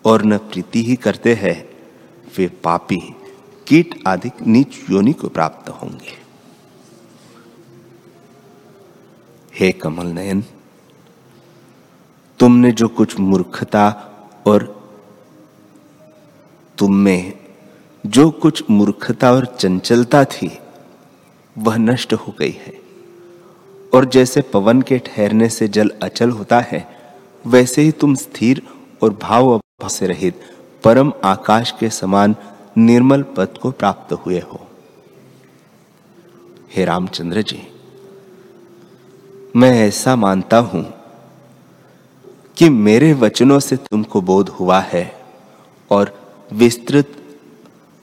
और 0.05 0.25
न 0.25 0.37
प्रीति 0.37 0.83
ही 0.83 0.95
करते 0.95 1.33
हैं, 1.33 1.69
वे 2.37 2.47
पापी, 2.63 2.99
कीट 3.67 3.95
आदि 4.07 4.31
नीच 4.47 4.77
योनि 4.89 5.13
को 5.13 5.29
प्राप्त 5.29 5.69
होंगे। 5.69 6.17
हे 9.59 9.71
कमल 9.71 10.07
नयन, 10.07 10.43
तुमने 12.39 12.71
जो 12.71 12.87
कुछ 12.87 13.19
मूर्खता 13.19 13.87
और 14.47 14.63
तुम 16.77 16.95
में 16.95 17.33
जो 18.05 18.31
कुछ 18.31 18.63
मूर्खता 18.69 19.31
और 19.31 19.45
चंचलता 19.45 20.23
थी 20.25 20.59
वह 21.59 21.77
नष्ट 21.77 22.13
हो 22.13 22.33
गई 22.39 22.57
है। 22.57 22.73
और 23.93 24.05
जैसे 24.05 24.41
पवन 24.41 24.81
के 24.81 24.97
ठहरने 24.97 25.49
से 25.49 25.67
जल 25.67 25.89
अचल 26.03 26.29
होता 26.29 26.59
है, 26.59 26.87
वैसे 27.45 27.81
ही 27.81 27.91
तुम 27.91 28.15
स्थिर 28.15 28.61
और 29.03 29.13
भाव 29.13 29.59
से 29.89 30.07
रहित 30.07 30.41
परम 30.83 31.11
आकाश 31.23 31.73
के 31.79 31.89
समान 31.89 32.35
निर्मल 32.77 33.23
पद 33.37 33.57
को 33.61 33.71
प्राप्त 33.71 34.13
हुए 34.15 34.39
हो। 34.39 34.59
हे 36.73 36.85
रामचंद्र 36.85 37.41
जी, 37.41 37.61
मैं 39.55 39.71
ऐसा 39.87 40.15
मानता 40.15 40.57
हूँ 40.57 40.83
कि 42.57 42.69
मेरे 42.69 43.13
वचनों 43.13 43.59
से 43.59 43.75
तुमको 43.77 44.21
बोध 44.21 44.49
हुआ 44.49 44.79
है 44.79 45.05
और 45.91 46.11
विस्तृत 46.53 47.15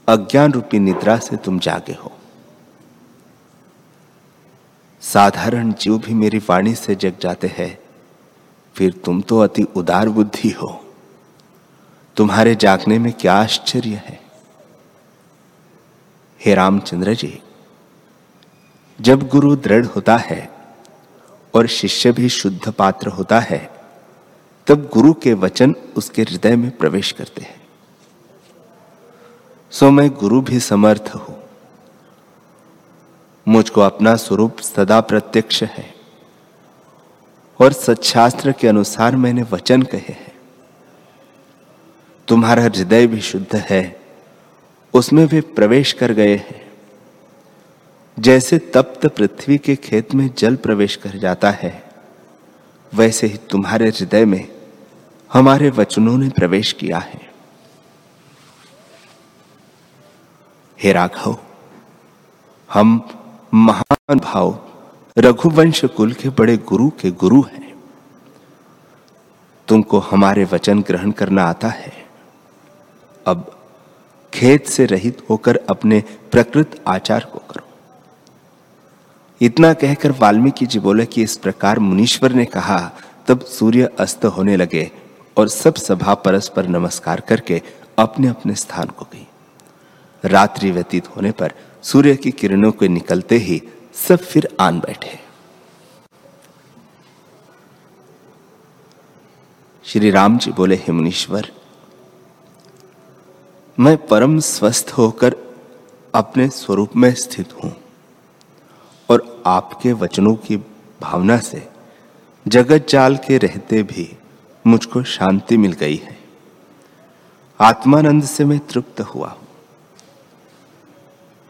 अज्ञान 0.09 0.53
रूपी 0.53 0.79
निद्रा 0.79 1.17
से 1.19 1.37
तुम 1.37 1.59
जागे 1.59 1.93
हो। 1.93 2.13
साधारण 5.01 5.73
जीव 5.73 5.99
भी 5.99 6.15
मेरी 6.15 6.39
वाणी 6.39 6.75
से 6.75 6.95
जग 6.95 7.15
जाते 7.21 7.47
हैं। 7.47 7.79
फिर 8.75 8.93
तुम 8.93 9.21
तो 9.21 9.39
अति 9.39 9.63
उदार 9.63 10.09
बुद्धि 10.09 10.51
हो। 10.51 10.85
तुम्हारे 12.17 12.55
जागने 12.55 12.99
में 12.99 13.13
क्या 13.13 13.35
आश्चर्य 13.35 14.03
है? 14.07 14.21
हे 16.45 16.55
रामचंद्र 16.55 17.15
जी, 17.15 17.43
जब 19.01 19.29
गुरु 19.29 19.57
दृढ़ 19.57 19.87
होता 19.87 20.17
है 20.17 20.51
और 21.55 21.67
शिष्य 21.67 22.13
भी 22.13 22.29
शुद्ध 22.29 22.73
पात्र 22.73 23.09
होता 23.09 23.41
है, 23.41 23.71
तब 24.67 24.91
गुरु 24.93 25.13
के 25.13 25.35
वचन 25.35 25.75
उसके 25.97 26.23
हृदय 26.23 26.57
में 26.57 26.71
प्रवेश 26.71 27.13
करते 27.13 27.43
हैं। 27.43 27.69
सो 29.71 29.91
मैं 29.91 30.11
गुरु 30.11 30.41
भी 30.41 30.61
समर्थ 30.61 31.13
हूँ। 31.15 31.46
मुझको 33.49 33.81
अपना 33.81 34.17
स्वरूप 34.17 34.59
सदा 34.59 35.01
प्रत्यक्ष 35.01 35.63
है। 35.63 35.95
और 37.61 37.73
सच्छास्त्र 37.73 38.53
के 38.53 38.69
अनुसार 38.69 39.17
मैंने 39.17 39.43
वचन 39.43 39.83
कहे 39.83 40.13
हैं। 40.13 40.33
तुम्हारा 42.29 42.63
हृदय 42.63 43.07
भी 43.07 43.21
शुद्ध 43.21 43.57
है, 43.57 44.01
उसमें 44.95 45.25
वे 45.25 45.41
प्रवेश 45.41 45.93
कर 45.93 46.13
गए 46.13 46.37
हैं। 46.37 46.73
जैसे 48.19 48.59
तप्त 48.59 49.07
पृथ्वी 49.07 49.59
के 49.59 49.77
खेत 49.77 50.15
में 50.15 50.31
जल 50.39 50.57
प्रवेश 50.57 50.97
कर 50.97 51.11
जाता 51.11 51.51
है, 51.51 51.85
वैसे 52.95 53.27
ही 53.27 53.37
तुम्हारे 53.37 53.89
हृदय 53.89 54.25
में 54.25 54.49
हमारे 55.33 55.71
वचनों 55.71 56.19
ने 56.19 56.29
प्रवेश 56.29 56.73
किया 56.73 56.99
है। 56.99 57.33
हे 60.83 60.93
राघव, 60.93 61.37
हम 62.73 63.16
महान 63.55 64.19
भाव। 64.19 64.59
रघुवंश 65.19 65.85
कुल 65.85 66.13
के 66.13 66.29
बड़े 66.29 66.57
गुरु 66.57 66.91
के 66.91 67.11
गुरु 67.11 67.43
हैं। 67.43 67.83
तुमको 69.69 69.99
हमारे 69.99 70.45
वचन 70.45 70.83
ग्रहण 70.83 71.11
करना 71.11 71.45
आता 71.45 71.69
है। 71.69 72.07
अब 73.27 73.61
खेत 74.35 74.67
से 74.67 74.87
रहित 74.87 75.27
होकर 75.31 75.61
अपने 75.71 76.05
प्रकृत 76.33 76.85
आचार 76.89 77.31
को 77.33 77.39
करो। 77.39 77.69
इतना 79.41 79.73
कहकर 79.73 80.13
वाल्मीकि 80.13 80.67
जी 80.67 80.79
बोले 80.79 81.07
कि 81.07 81.23
इस 81.23 81.37
प्रकार 81.37 81.79
मुनीश्वर 81.79 82.33
ने 82.33 82.45
कहा, 82.45 82.93
तब 83.27 83.41
सूर्य 83.41 83.91
अस्त 84.01 84.25
होने 84.25 84.57
लगे 84.57 84.91
और 85.37 85.49
सब 85.49 85.75
सभा 85.75 86.15
परस्पर 86.15 86.67
नमस्कार 86.67 87.21
करके 87.21 87.63
अपने 87.99 88.29
अपने 88.29 88.55
स्थान 88.55 88.87
को 88.87 89.05
गई। 89.05 89.29
रात्रि 90.25 90.71
व्यतीत 90.71 91.17
होने 91.17 91.31
पर 91.31 91.53
सूर्य 91.87 92.15
की 92.17 92.31
किरणों 92.31 92.71
के 92.73 92.89
निकलते 92.89 93.37
ही 93.39 93.61
सब 93.95 94.19
फिर 94.19 94.49
आन 94.61 94.79
बैठे। 94.81 95.19
श्री 99.85 100.11
राम 100.11 100.39
जी 100.39 100.53
बोले, 100.53 100.75
हे 100.77 100.93
मुनीश्वर, 100.93 101.51
मैं 103.79 103.97
परम 104.07 104.39
स्वस्थ 104.41 104.91
होकर 104.91 105.37
अपने 106.15 106.49
स्वरूप 106.49 106.97
में 106.97 107.13
स्थित 107.15 107.53
हूँ 107.55 107.75
और 109.09 109.43
आपके 109.47 109.93
वचनों 109.93 110.35
की 110.37 110.57
भावना 111.01 111.39
से 111.39 111.67
जगत 112.47 112.87
जाल 112.89 113.17
के 113.17 113.39
रहते 113.39 113.83
भी 113.85 114.13
मुझको 114.67 115.03
शांति 115.03 115.57
मिल 115.57 115.73
गई 115.73 115.97
है। 115.97 116.19
आत्मानंद 117.61 118.25
से 118.25 118.45
मैं 118.45 118.59
तृप्त 118.67 119.01
हुआ 119.01 119.29
हूँ। 119.29 119.46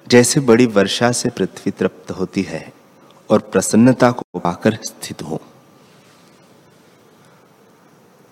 जैसे 0.09 0.41
बड़ी 0.41 0.67
वर्षा 0.67 1.13
से 1.13 1.31
पृथ्वी 1.31 1.71
तृप्त 1.71 2.11
होती 2.11 2.43
है 2.43 2.73
और 3.31 3.39
प्रसन्नता 3.39 4.11
को 4.11 4.39
पाकर 4.39 4.79
स्थित 4.85 5.23
हो। 5.23 5.41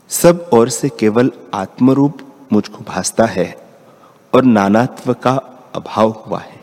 सब 0.09 0.51
ओर 0.53 0.69
से 0.69 0.89
केवल 0.89 1.33
आत्मरूप 1.55 2.19
मुझको 2.53 2.85
भासता 2.85 3.25
है 3.25 3.69
और 4.35 4.45
नानात्व 4.45 5.15
का 5.15 5.35
अभाव 5.75 6.11
हुआ 6.11 6.41
है। 6.41 6.61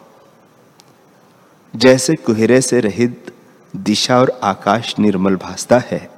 जैसे 1.76 2.16
कुहरे 2.16 2.62
से 2.62 2.80
रहित 2.80 3.34
दिशा 3.76 4.20
और 4.20 4.40
आकाश 4.44 5.00
निर्मल 5.00 5.36
भासता 5.36 5.80
है, 5.80 6.10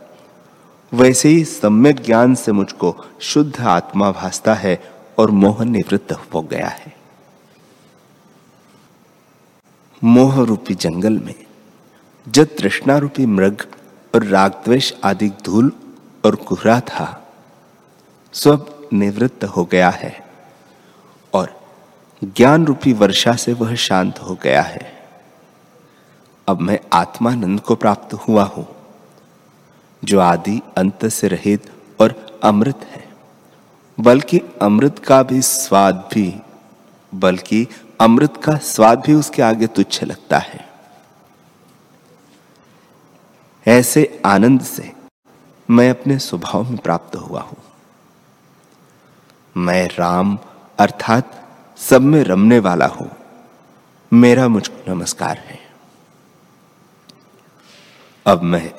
वैसे 0.94 1.30
ही 1.30 1.46
सम्यक 1.46 2.04
ज्ञान 2.04 2.36
से 2.36 2.52
मुझको 2.52 2.96
शुद्ध 3.20 3.62
आत्मा 3.62 4.12
भासता 4.12 4.54
है 4.54 4.92
और 5.18 5.32
मोह 5.32 5.64
निवृत्त 5.64 6.12
हो 6.12 6.42
गया 6.42 6.68
है। 6.68 7.03
मोह 10.04 10.44
रूपी 10.46 10.74
जंगल 10.76 11.14
में, 11.20 11.36
जब 12.30 12.48
तृष्णा 12.58 12.98
रूपी 12.98 13.26
मृग 13.26 13.62
और 14.16 14.24
रागद्वेश 14.24 14.94
आदि 15.04 15.30
धूल 15.30 15.72
और 16.26 16.36
कुहरा 16.36 16.80
था, 16.80 17.36
सब 18.34 18.90
निवृत्त 18.94 19.44
हो 19.44 19.64
गया 19.66 19.90
है 19.90 20.26
और 21.34 21.68
ज्ञान 22.24 22.66
रूपी 22.66 22.94
वर्षा 22.94 23.36
से 23.36 23.54
वह 23.54 23.76
शांत 23.76 24.20
हो 24.20 24.38
गया 24.44 24.62
है। 24.62 25.08
अब 26.48 26.60
मैं 26.60 26.80
आत्मानंद 26.94 27.60
को 27.60 27.76
प्राप्त 27.76 28.14
हुआ 28.14 28.44
हूँ, 28.44 28.68
जो 30.04 30.20
आदि 30.20 30.62
अंत 30.78 31.06
से 31.06 31.28
रहित 31.28 31.72
और 32.00 32.40
अमृत 32.44 32.86
है। 32.92 33.04
बल्कि 34.00 34.42
अमृत 34.62 35.00
का 35.00 35.24
भी 35.24 35.42
स्वाद 35.42 36.10
भी, 36.14 36.36
बल्कि 37.16 37.68
अमृत 38.04 38.38
का 38.44 38.58
स्वाद 38.58 39.00
भी 39.00 39.14
उसके 39.14 39.42
आगे 39.42 39.68
तुच्छ 39.68 40.04
लगता 40.04 40.38
है। 40.38 40.70
ऐसे 43.68 44.22
आनंद 44.26 44.62
से 44.62 44.92
मैं 45.70 45.90
अपने 45.90 46.18
स्वभाव 46.20 46.70
में 46.70 46.78
प्राप्त 46.78 47.16
हुआ 47.16 47.42
हूँ। 47.42 47.58
मैं 49.58 49.88
राम 49.88 50.38
अर्थात 50.80 51.48
सब 51.78 52.02
में 52.02 52.24
रमने 52.24 52.60
वाला 52.60 52.86
हूँ। 52.86 53.10
मेरा 54.14 54.48
मुझको 54.48 54.94
नमस्कार 54.94 55.38
है। 55.38 55.60
अब 58.26 58.42
मैं 58.42 58.72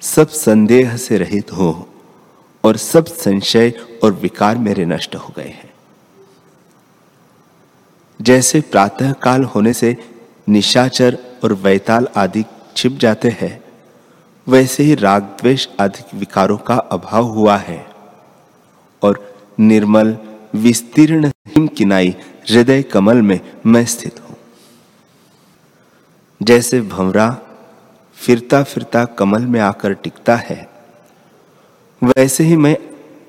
सब 0.00 0.28
संदेह 0.28 0.96
से 0.96 1.18
रहित 1.18 1.52
हो 1.52 1.88
और 2.64 2.76
सब 2.76 3.06
संशय 3.06 3.72
और 4.04 4.12
विकार 4.12 4.58
मेरे 4.58 4.84
नष्ट 4.84 5.16
हो 5.16 5.32
गए 5.36 5.48
हैं। 5.48 5.63
जैसे 8.20 8.60
प्रातः 8.60 9.12
काल 9.12 9.44
होने 9.44 9.72
से 9.72 9.96
निशाचर 10.48 11.18
और 11.44 11.52
वैताल 11.52 12.08
आदि 12.16 12.44
छिप 12.76 12.92
जाते 12.92 13.28
हैं, 13.30 13.64
वैसे 14.46 14.82
ही 14.82 14.94
राग 14.94 15.22
द्वेष 15.22 15.68
आदि 15.80 16.16
विकारों 16.18 16.56
का 16.58 16.74
अभाव 16.74 17.24
हुआ 17.24 17.56
है। 17.56 17.86
और 19.02 19.36
निर्मल, 19.60 20.16
विस्तीर्ण, 20.54 21.30
हिम 21.46 21.66
किनाई, 21.66 22.16
हृदय 22.50 22.82
कमल 22.82 23.22
में 23.22 23.40
मैं 23.66 23.84
स्थित 23.84 24.20
हूँ। 24.20 24.36
जैसे 26.42 26.80
भंवरा 26.80 27.38
फिरता 28.16 28.62
फिरता 28.62 29.04
कमल 29.04 29.42
में 29.42 29.60
आकर 29.60 29.92
टिकता 29.92 30.36
है, 30.36 30.68
वैसे 32.02 32.44
ही 32.44 32.56
मैं 32.56 32.76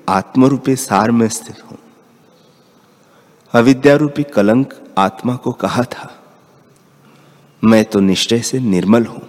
आत्मरूपी 0.08 0.76
सार 0.76 1.10
में 1.10 1.28
स्थित 1.28 1.62
हूँ। 1.64 1.78
अविद्या 3.56 3.94
रूपी 3.96 4.22
कलंक 4.22 4.72
आत्मा 4.98 5.34
को 5.34 5.52
कहा 5.52 5.82
था, 5.82 6.10
मैं 7.62 7.84
तो 7.84 8.00
निश्चय 8.00 8.40
से 8.40 8.58
निर्मल 8.58 9.04
हूँ। 9.06 9.22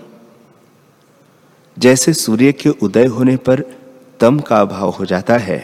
जैसे 1.78 2.14
सूर्य 2.14 2.52
के 2.52 2.70
उदय 2.70 3.06
होने 3.06 3.36
पर 3.38 3.62
तम 4.20 4.40
का 4.40 4.60
अभाव 4.62 4.90
हो 4.90 5.06
जाता 5.06 5.38
है, 5.38 5.60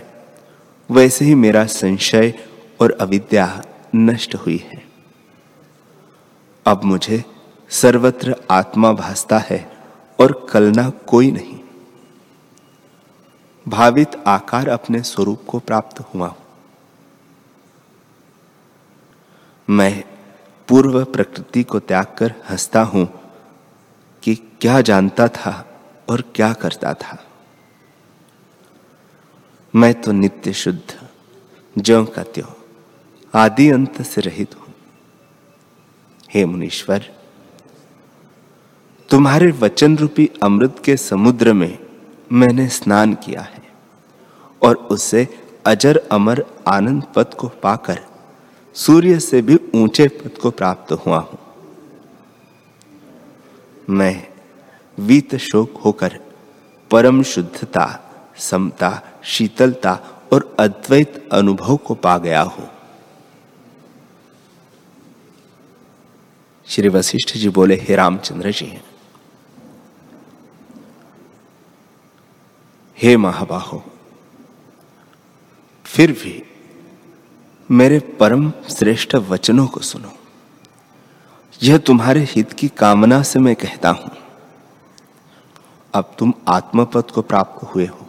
वैसे 0.89 1.25
ही 1.25 1.35
मेरा 1.35 1.65
संशय 1.65 2.33
और 2.81 2.91
अविद्या 3.01 3.63
नष्ट 3.95 4.35
हुई 4.35 4.57
है। 4.57 4.81
अब 6.65 6.83
मुझे 6.83 7.23
सर्वत्र 7.71 8.35
आत्मा 8.51 8.91
भासता 8.93 9.37
है 9.39 9.59
और 10.19 10.47
कलना 10.51 10.89
कोई 10.89 11.31
नहीं। 11.31 11.59
भावित 13.65 14.15
आकार 14.27 14.69
अपने 14.69 15.01
स्वरूप 15.03 15.43
को 15.47 15.59
प्राप्त 15.59 15.99
हुआ 15.99 16.33
मैं 19.67 20.03
पूर्व 20.67 21.03
प्रकृति 21.05 21.63
को 21.63 21.79
त्याग 21.79 22.15
कर 22.17 22.33
हंसता 22.49 22.81
हूँ 22.81 23.07
कि 24.23 24.35
क्या 24.35 24.81
जानता 24.81 25.27
था 25.27 25.53
और 26.09 26.21
क्या 26.35 26.53
करता 26.53 26.93
था। 26.93 27.17
मैं 29.73 29.93
तो 30.01 30.11
नित्य 30.11 30.53
शुद्ध, 30.53 31.07
ज्यो 31.77 32.03
का 32.05 32.23
त्यों 32.23 32.51
आदि 33.33 33.69
अंत 33.69 34.01
से 34.01 34.21
रहित 34.21 34.55
हूँ। 34.55 34.73
हे 36.29 36.45
मुनीश्वर, 36.45 37.09
तुम्हारे 39.09 39.51
वचन 39.51 39.97
रूपी 39.97 40.29
अमृत 40.43 40.81
के 40.85 40.97
समुद्र 40.97 41.53
में 41.53 41.77
मैंने 42.31 42.67
स्नान 42.69 43.13
किया 43.13 43.41
है 43.41 43.61
और 44.61 44.75
उससे 44.75 45.27
अजर 45.65 45.97
अमर 46.11 46.45
आनंद 46.67 47.03
पद 47.15 47.33
को 47.33 47.47
पाकर 47.63 47.99
सूर्य 48.75 49.19
से 49.19 49.41
भी 49.41 49.57
ऊँचे 49.75 50.07
पद 50.07 50.37
को 50.37 50.49
प्राप्त 50.51 50.91
हुआ 50.91 51.17
हूँ। 51.19 51.39
मैं 53.89 54.27
वीत 54.97 55.35
शोक 55.35 55.77
होकर 55.77 56.19
परम 56.91 57.21
शुद्धता, 57.23 57.85
समता, 58.39 59.01
शीतलता 59.23 59.93
और 60.33 60.55
अद्वैत 60.59 61.29
अनुभव 61.31 61.77
को 61.77 61.95
पा 61.95 62.17
गया 62.17 62.41
हूँ। 62.41 62.69
श्री 66.67 66.89
वशिष्ठ 66.89 67.37
जी 67.37 67.49
बोले, 67.49 67.75
हे 67.75 67.95
रामचंद्र 67.95 68.51
जी, 68.51 68.71
हे 72.97 73.15
महाबाहो, 73.17 73.83
फिर 75.85 76.11
भी 76.11 76.41
मेरे 77.69 77.99
परम 78.19 78.49
श्रेष्ठ 78.69 79.15
वचनों 79.15 79.65
को 79.67 79.79
सुनो। 79.81 80.11
यह 81.59 81.77
तुम्हारे 81.77 82.23
हित 82.29 82.53
की 82.53 82.67
कामना 82.67 83.21
से 83.23 83.39
मैं 83.39 83.55
कहता 83.55 83.89
हूँ। 83.89 84.11
अब 85.93 86.15
तुम 86.19 86.33
आत्मपद 86.47 87.11
को 87.11 87.21
प्राप्त 87.21 87.63
हुए 87.65 87.85
हो, 87.85 88.07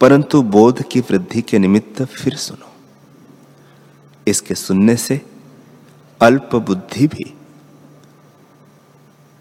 परंतु 0.00 0.42
बोध 0.42 0.82
की 0.82 1.00
वृद्धि 1.00 1.42
के 1.42 1.58
निमित्त 1.58 2.02
फिर 2.04 2.36
सुनो। 2.36 2.72
इसके 4.26 4.54
सुनने 4.54 4.96
से 4.96 5.20
अल्प 6.20 6.54
बुद्धि 6.56 7.06
भी 7.06 7.32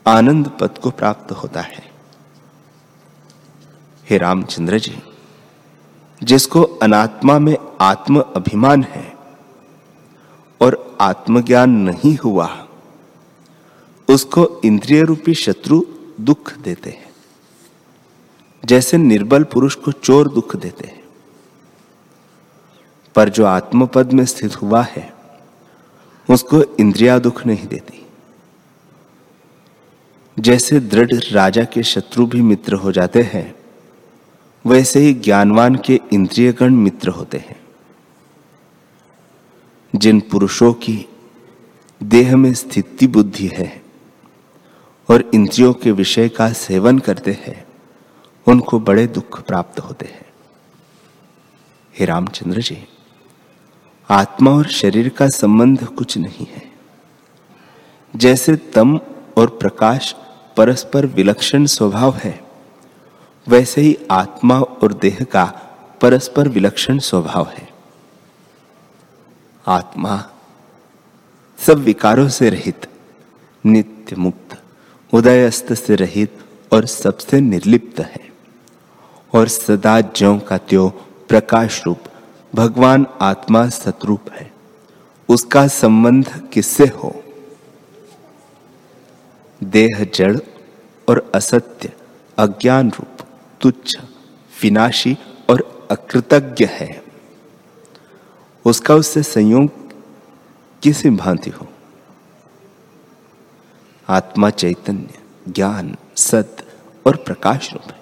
आनंद 0.06 0.52
पद 0.62 0.78
को 0.78 0.90
प्राप्त 0.92 1.32
होता 1.34 1.62
है। 1.62 1.84
हे 4.08 4.18
रामचंद्र 4.18 4.80
जी 4.80 4.98
जिसको 6.24 6.64
अनात्मा 6.64 7.40
में 7.40 7.58
आत्म 7.82 8.20
अभिमान 8.20 8.84
है 8.84 9.14
और 10.62 10.98
आत्मज्ञान 11.02 11.70
नहीं 11.70 12.18
हुआ, 12.18 12.68
उसको 14.10 14.62
इंद्रिय 14.66 15.04
रूपी 15.04 15.34
शत्रु 15.34 15.82
दुख 16.22 16.54
देते 16.58 16.90
हैं, 16.90 17.10
जैसे 18.66 18.98
निर्बल 18.98 19.44
पुरुष 19.44 19.76
को 19.76 19.92
चोर 19.92 20.30
दुख 20.30 20.56
देते 20.56 20.88
हैं। 20.88 21.04
पर 23.16 23.30
जो 23.30 23.46
आत्मपद 23.46 24.14
में 24.14 24.26
स्थित 24.26 24.62
हुआ 24.62 24.82
है, 24.82 25.14
उसको 26.30 26.64
इंद्रिया 26.64 27.20
दुख 27.20 27.46
नहीं 27.46 27.68
देती। 27.68 28.06
जैसे 30.40 30.80
दृढ़ 30.80 31.12
राजा 31.32 31.64
के 31.64 31.84
शत्रु 31.84 32.26
भी 32.26 32.42
मित्र 32.42 32.74
हो 32.74 32.92
जाते 32.92 33.22
हैं 33.22 33.59
वैसे 34.66 35.00
ही 35.00 35.14
ज्ञानवान 35.14 35.76
के 35.76 36.00
इंद्रियगण 36.14 36.74
मित्र 36.74 37.10
होते 37.10 37.38
हैं। 37.38 37.60
जिन 39.96 40.20
पुरुषों 40.20 40.74
की 40.74 41.06
देह 42.04 42.38
में 42.38 42.54
स्थिति 42.54 43.08
बुद्धि 43.08 43.48
है 43.48 43.84
और 45.10 45.32
इंद्रियों 45.34 45.74
के 45.74 45.92
विषय 45.92 46.30
का 46.30 46.54
सेवन 46.54 47.00
करते 47.00 47.32
हैं, 47.32 47.68
उनको 48.48 48.80
बड़े 48.80 49.08
दुख 49.08 49.42
प्राप्त 49.42 49.80
होते 49.80 50.06
हैं। 50.06 50.26
हे 52.00 52.06
रामचंद्र 52.06 52.62
जी, 52.62 52.88
आत्मा 54.10 54.52
और 54.52 54.68
शरीर 54.68 55.10
का 55.10 55.28
संबंध 55.28 55.86
कुछ 55.86 56.18
नहीं 56.18 56.46
है। 56.50 56.72
जैसे 58.16 58.56
तम 58.56 59.00
और 59.38 59.48
प्रकाश 59.48 60.16
परस्पर 60.58 61.06
विलक्षण 61.06 61.66
स्वभाव 61.66 62.16
है 62.16 62.49
वैसे 63.50 63.82
ही 63.82 63.98
आत्मा 64.12 64.60
और 64.60 64.94
देह 64.94 65.24
का 65.24 65.46
परस्पर 66.02 66.48
विलक्षण 66.48 67.00
स्वभाव 67.00 67.48
है। 67.48 67.70
आत्मा 69.68 70.30
सब 71.60 71.78
विकारों 71.78 72.30
से 72.30 72.50
रहित, 72.50 72.88
नित्य 73.66 74.16
मुक्त 74.16 74.62
उदयस्त 75.14 75.74
से 75.74 75.96
रहित 75.96 76.40
और 76.74 76.86
सबसे 76.86 77.42
निर्लिप्त 77.42 78.00
है। 78.00 78.34
और 79.34 79.48
सदा 79.48 80.02
ज्यो 80.02 80.40
का 80.40 80.58
त्यो 80.58 80.90
प्रकाश 81.30 81.86
रूप 81.86 82.00
भगवान 82.56 83.08
आत्मा 83.22 83.70
सतरूप 83.70 84.32
है। 84.32 84.52
उसका 85.30 85.68
संबंध 85.68 86.50
किससे 86.54 86.84
हो? 86.84 87.24
देह 89.64 90.12
जड़ 90.16 90.40
और 91.10 91.32
असत्य, 91.36 91.94
अज्ञान 92.38 92.90
रूप। 92.90 93.29
तुच्छ, 93.62 93.96
विनाशी 94.64 95.18
और 95.50 95.88
अकृतज्ञ 95.92 96.66
है। 96.66 97.04
उसका 98.66 98.96
उससे 98.96 99.24
संयोग 99.24 99.72
किसी 100.82 101.10
भांति 101.10 101.50
हो। 101.50 101.68
आत्मा 104.10 104.50
चैतन्य, 104.50 105.10
ज्ञान 105.52 105.96
सत्य 106.16 106.64
और 107.06 107.16
प्रकाश 107.16 107.74
रूप 107.74 107.92
है। 107.92 108.00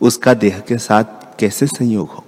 उसका 0.00 0.34
देह 0.34 0.58
के 0.60 0.78
साथ 0.78 1.04
कैसे 1.38 1.66
संयोग 1.66 2.10
हो? 2.10 2.24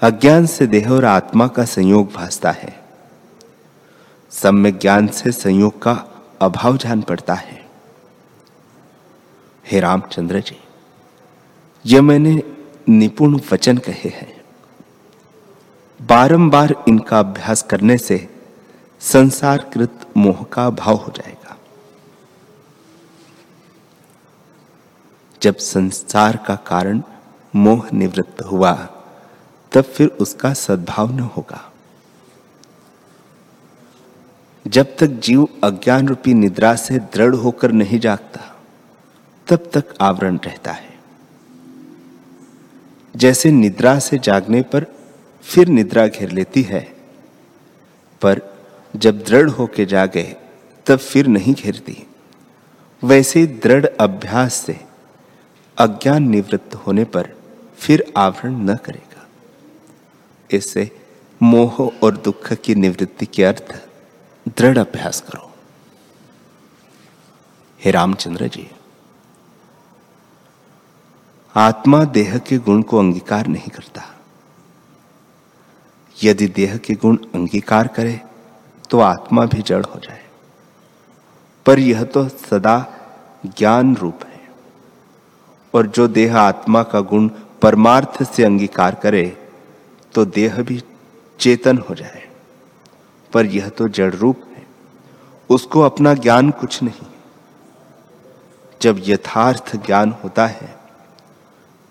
अज्ञान 0.00 0.46
से 0.46 0.66
देह 0.66 0.90
और 0.90 1.04
आत्मा 1.04 1.46
का 1.46 1.64
संयोग 1.64 2.12
भासता 2.12 2.50
है। 2.50 2.84
सम्य 4.30 4.72
ज्ञान 4.72 5.08
से 5.08 5.32
संयोग 5.32 5.82
का 5.82 6.04
अभाव 6.40 6.76
जान 6.76 7.02
पड़ता 7.02 7.34
है। 7.34 7.61
हे 9.66 9.80
रामचंद्र 9.80 10.40
जी, 10.40 10.56
ये 11.86 12.00
मैंने 12.00 12.42
निपुण 12.88 13.40
वचन 13.52 13.78
कहे 13.78 14.08
हैं। 14.08 14.44
बारंबार 16.02 16.84
इनका 16.88 17.18
अभ्यास 17.18 17.62
करने 17.62 17.98
से 17.98 18.28
संसारकृत 19.00 20.06
मोह 20.16 20.44
का 20.44 20.70
भाव 20.70 20.96
हो 20.96 21.12
जाएगा। 21.16 21.56
जब 25.42 25.56
संसार 25.56 26.36
का 26.36 26.54
कारण 26.54 27.02
मोह 27.56 27.88
निवृत्त 27.92 28.42
हुआ, 28.42 28.72
तब 29.72 29.82
फिर 29.82 30.08
उसका 30.08 30.52
सद्भाव 30.52 31.12
न 31.12 31.20
होगा। 31.20 31.72
जब 34.66 34.96
तक 34.96 35.06
जीव 35.06 35.48
अज्ञान 35.64 36.08
रूपी 36.08 36.34
निद्रा 36.34 36.74
से 36.74 36.98
दृढ़ 36.98 37.34
होकर 37.34 37.72
नहीं 37.72 38.00
जागता 38.00 38.51
तब 39.52 39.70
तक 39.72 39.84
आवरण 40.00 40.38
रहता 40.44 40.72
है। 40.72 40.98
जैसे 43.16 43.50
निद्रा 43.50 43.98
से 43.98 44.18
जागने 44.18 44.62
पर 44.62 44.86
फिर 45.42 45.68
निद्रा 45.68 46.06
घेर 46.06 46.30
लेती 46.30 46.62
है, 46.62 46.96
पर 48.20 48.40
जब 48.96 49.24
दृढ़ 49.24 49.50
होके 49.50 49.86
जागे, 49.86 50.36
तब 50.86 50.96
फिर 50.96 51.26
नहीं 51.26 51.54
घेरती। 51.54 52.06
वैसे 53.04 53.46
दृढ़ 53.46 53.86
अभ्यास 53.86 54.54
से 54.54 54.80
अज्ञान 55.78 56.22
निवृत्त 56.22 56.74
होने 56.74 57.04
पर 57.04 57.32
फिर 57.78 58.12
आवरण 58.16 58.56
न 58.56 58.76
करेगा। 58.76 59.28
इससे 60.50 60.90
मोह 61.42 61.92
और 62.02 62.16
दुख 62.16 62.52
की 62.52 62.74
निवृत्ति 62.74 63.26
के 63.26 63.44
अर्थ 63.44 63.82
दृढ़ 64.48 64.78
अभ्यास 64.78 65.20
करो। 65.20 65.52
हे 67.84 67.90
रामचंद्र 67.90 68.48
जी। 68.48 68.70
आत्मा 71.56 72.04
देह 72.04 72.38
के 72.38 72.58
गुण 72.58 72.82
को 72.82 72.98
अंगीकार 72.98 73.46
नहीं 73.46 73.68
करता। 73.68 74.02
यदि 76.22 76.48
देह 76.48 76.76
के 76.76 76.94
गुण 76.94 77.16
अंगीकार 77.16 77.88
करे 77.88 78.20
तो 78.90 79.00
आत्मा 79.00 79.46
भी 79.46 79.62
जड़ 79.62 79.84
हो 79.84 80.00
जाए। 80.00 80.24
पर 81.66 81.78
यह 81.78 82.04
तो 82.04 82.28
सदा 82.28 82.94
ज्ञान 83.46 83.96
रूप 83.96 84.20
है। 84.24 84.50
और 85.74 85.86
जो 85.86 86.08
देह 86.08 86.36
आत्मा 86.36 86.82
का 86.82 87.00
गुण 87.00 87.28
परमार्थ 87.62 88.22
से 88.22 88.44
अंगीकार 88.44 88.94
करे 88.94 89.50
तो 90.14 90.24
देह 90.24 90.62
भी 90.62 90.82
चेतन 91.40 91.78
हो 91.78 91.94
जाए। 91.94 92.28
पर 93.32 93.46
यह 93.46 93.68
तो 93.68 93.88
जड़ 93.88 94.14
रूप 94.14 94.40
है। 94.46 94.66
उसको 95.50 95.80
अपना 95.80 96.14
ज्ञान 96.14 96.50
कुछ 96.50 96.82
नहीं। 96.82 97.06
जब 98.82 99.02
यथार्थ 99.06 99.76
ज्ञान 99.76 100.14
होता 100.24 100.46
है 100.46 100.81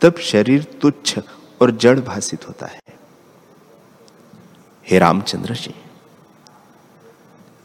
तब 0.02 0.18
शरीर 0.18 0.64
तुच्छ 0.64 1.20
और 1.62 1.72
जड़ 1.72 2.00
भाषित 2.00 2.48
होता 2.48 2.66
है। 2.66 2.80
हे 4.90 5.00
रामचंद्र 5.00 5.56
जी, 5.56 5.76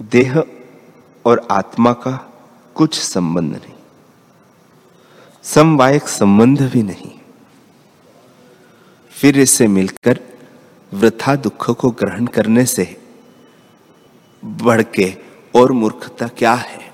देह 0.03 0.43
और 1.25 1.47
आत्मा 1.51 1.93
का 1.93 2.33
कुछ 2.75 2.99
संबंध 3.01 3.53
नहीं। 3.53 3.75
समवायक 5.43 6.09
संबंध 6.09 6.63
भी 6.63 6.83
नहीं। 6.83 7.19
फिर 9.11 9.39
इसे 9.39 9.67
मिलकर 9.67 10.21
वृथा 10.95 11.37
दुख 11.37 11.71
को 11.71 11.91
ग्रहण 11.91 12.27
करने 12.27 12.65
से 12.65 13.03
बढ़ 14.45 14.83
के 14.83 15.17
और 15.55 15.73
मूर्खता 15.73 16.29
क्या 16.29 16.55
है? 16.55 16.93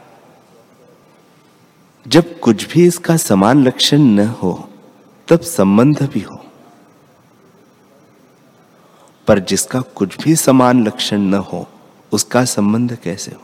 जब 2.09 2.41
कुछ 2.41 2.73
भी 2.73 2.87
इसका 2.87 3.17
समान 3.17 3.65
लक्षण 3.65 3.99
न 3.99 4.29
हो 4.29 4.69
तब 5.29 5.41
संबंध 5.41 6.03
भी 6.03 6.21
हो। 6.21 6.45
पर 9.27 9.39
जिसका 9.39 9.81
कुछ 9.81 10.25
भी 10.25 10.37
समान 10.37 10.87
लक्षण 10.87 11.19
न 11.19 11.35
हो, 11.35 11.69
उसका 12.13 12.45
संबंध 12.45 12.99
कैसे 13.05 13.31
हो? 13.31 13.43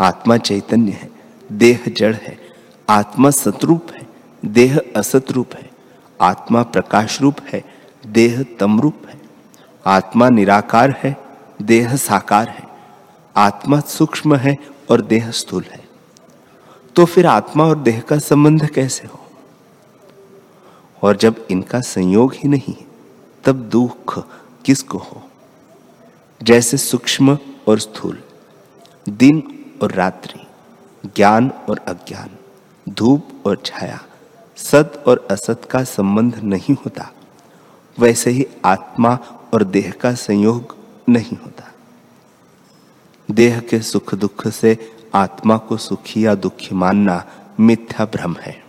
आत्मा 0.00 0.36
चैतन्य 0.36 0.92
है, 0.92 1.10
देह 1.52 1.84
जड़ 1.88 2.14
है, 2.14 2.38
आत्मा 2.88 3.30
सतरूप 3.30 3.86
है, 3.90 4.08
देह 4.44 4.80
असत 4.96 5.30
रूप 5.30 5.54
है, 5.54 5.70
आत्मा 6.20 6.62
प्रकाश 6.62 7.20
रूप 7.20 7.36
है, 7.48 7.64
देह 8.06 8.44
तम 8.60 8.80
रूप 8.80 9.02
है, 9.08 9.20
आत्मा 9.86 10.28
निराकार 10.28 11.00
है, 11.02 11.16
देह 11.62 11.96
साकार 11.96 12.48
है, 12.48 12.64
आत्मा 13.36 13.80
सूक्ष्म 13.80 14.36
है 14.36 14.58
और 14.90 15.00
देह 15.00 15.30
स्थूल 15.30 15.64
है। 15.72 15.88
तो 16.96 17.04
फिर 17.04 17.26
आत्मा 17.26 17.64
और 17.64 17.78
देह 17.78 18.00
का 18.00 18.18
संबंध 18.18 18.70
कैसे 18.70 19.08
हो? 19.08 19.25
और 21.02 21.16
जब 21.16 21.46
इनका 21.50 21.80
संयोग 21.80 22.34
ही 22.34 22.48
नहीं, 22.48 22.74
तब 23.44 23.56
दुख 23.56 24.26
किसको 24.64 24.98
हो? 24.98 25.22
जैसे 26.42 26.76
सूक्ष्म 26.76 27.38
और 27.68 27.78
स्थूल, 27.78 28.22
दिन 29.08 29.66
और 29.82 29.92
रात्रि, 29.92 30.46
ज्ञान 31.16 31.52
और 31.70 31.78
अज्ञान, 31.78 32.30
धूप 32.88 33.28
और 33.46 33.62
छाया, 33.64 34.00
सत 34.56 35.04
और 35.06 35.28
असत 35.30 35.68
का 35.70 35.84
संबंध 35.84 36.36
नहीं 36.36 36.74
होता, 36.74 37.12
वैसे 37.98 38.30
ही 38.30 38.46
आत्मा 38.64 39.18
और 39.54 39.64
देह 39.64 39.90
का 39.90 40.14
संयोग 40.14 40.76
नहीं 41.08 41.36
होता। 41.36 41.72
देह 43.30 43.60
के 43.60 43.80
सुख 43.80 44.14
दुख 44.14 44.48
से 44.48 44.92
आत्मा 45.14 45.56
को 45.56 45.76
सुखी 45.76 46.26
या 46.26 46.34
दुखी 46.34 46.74
मानना 46.74 47.24
मिथ्या 47.60 48.06
भ्रम 48.06 48.36
है। 48.40 48.65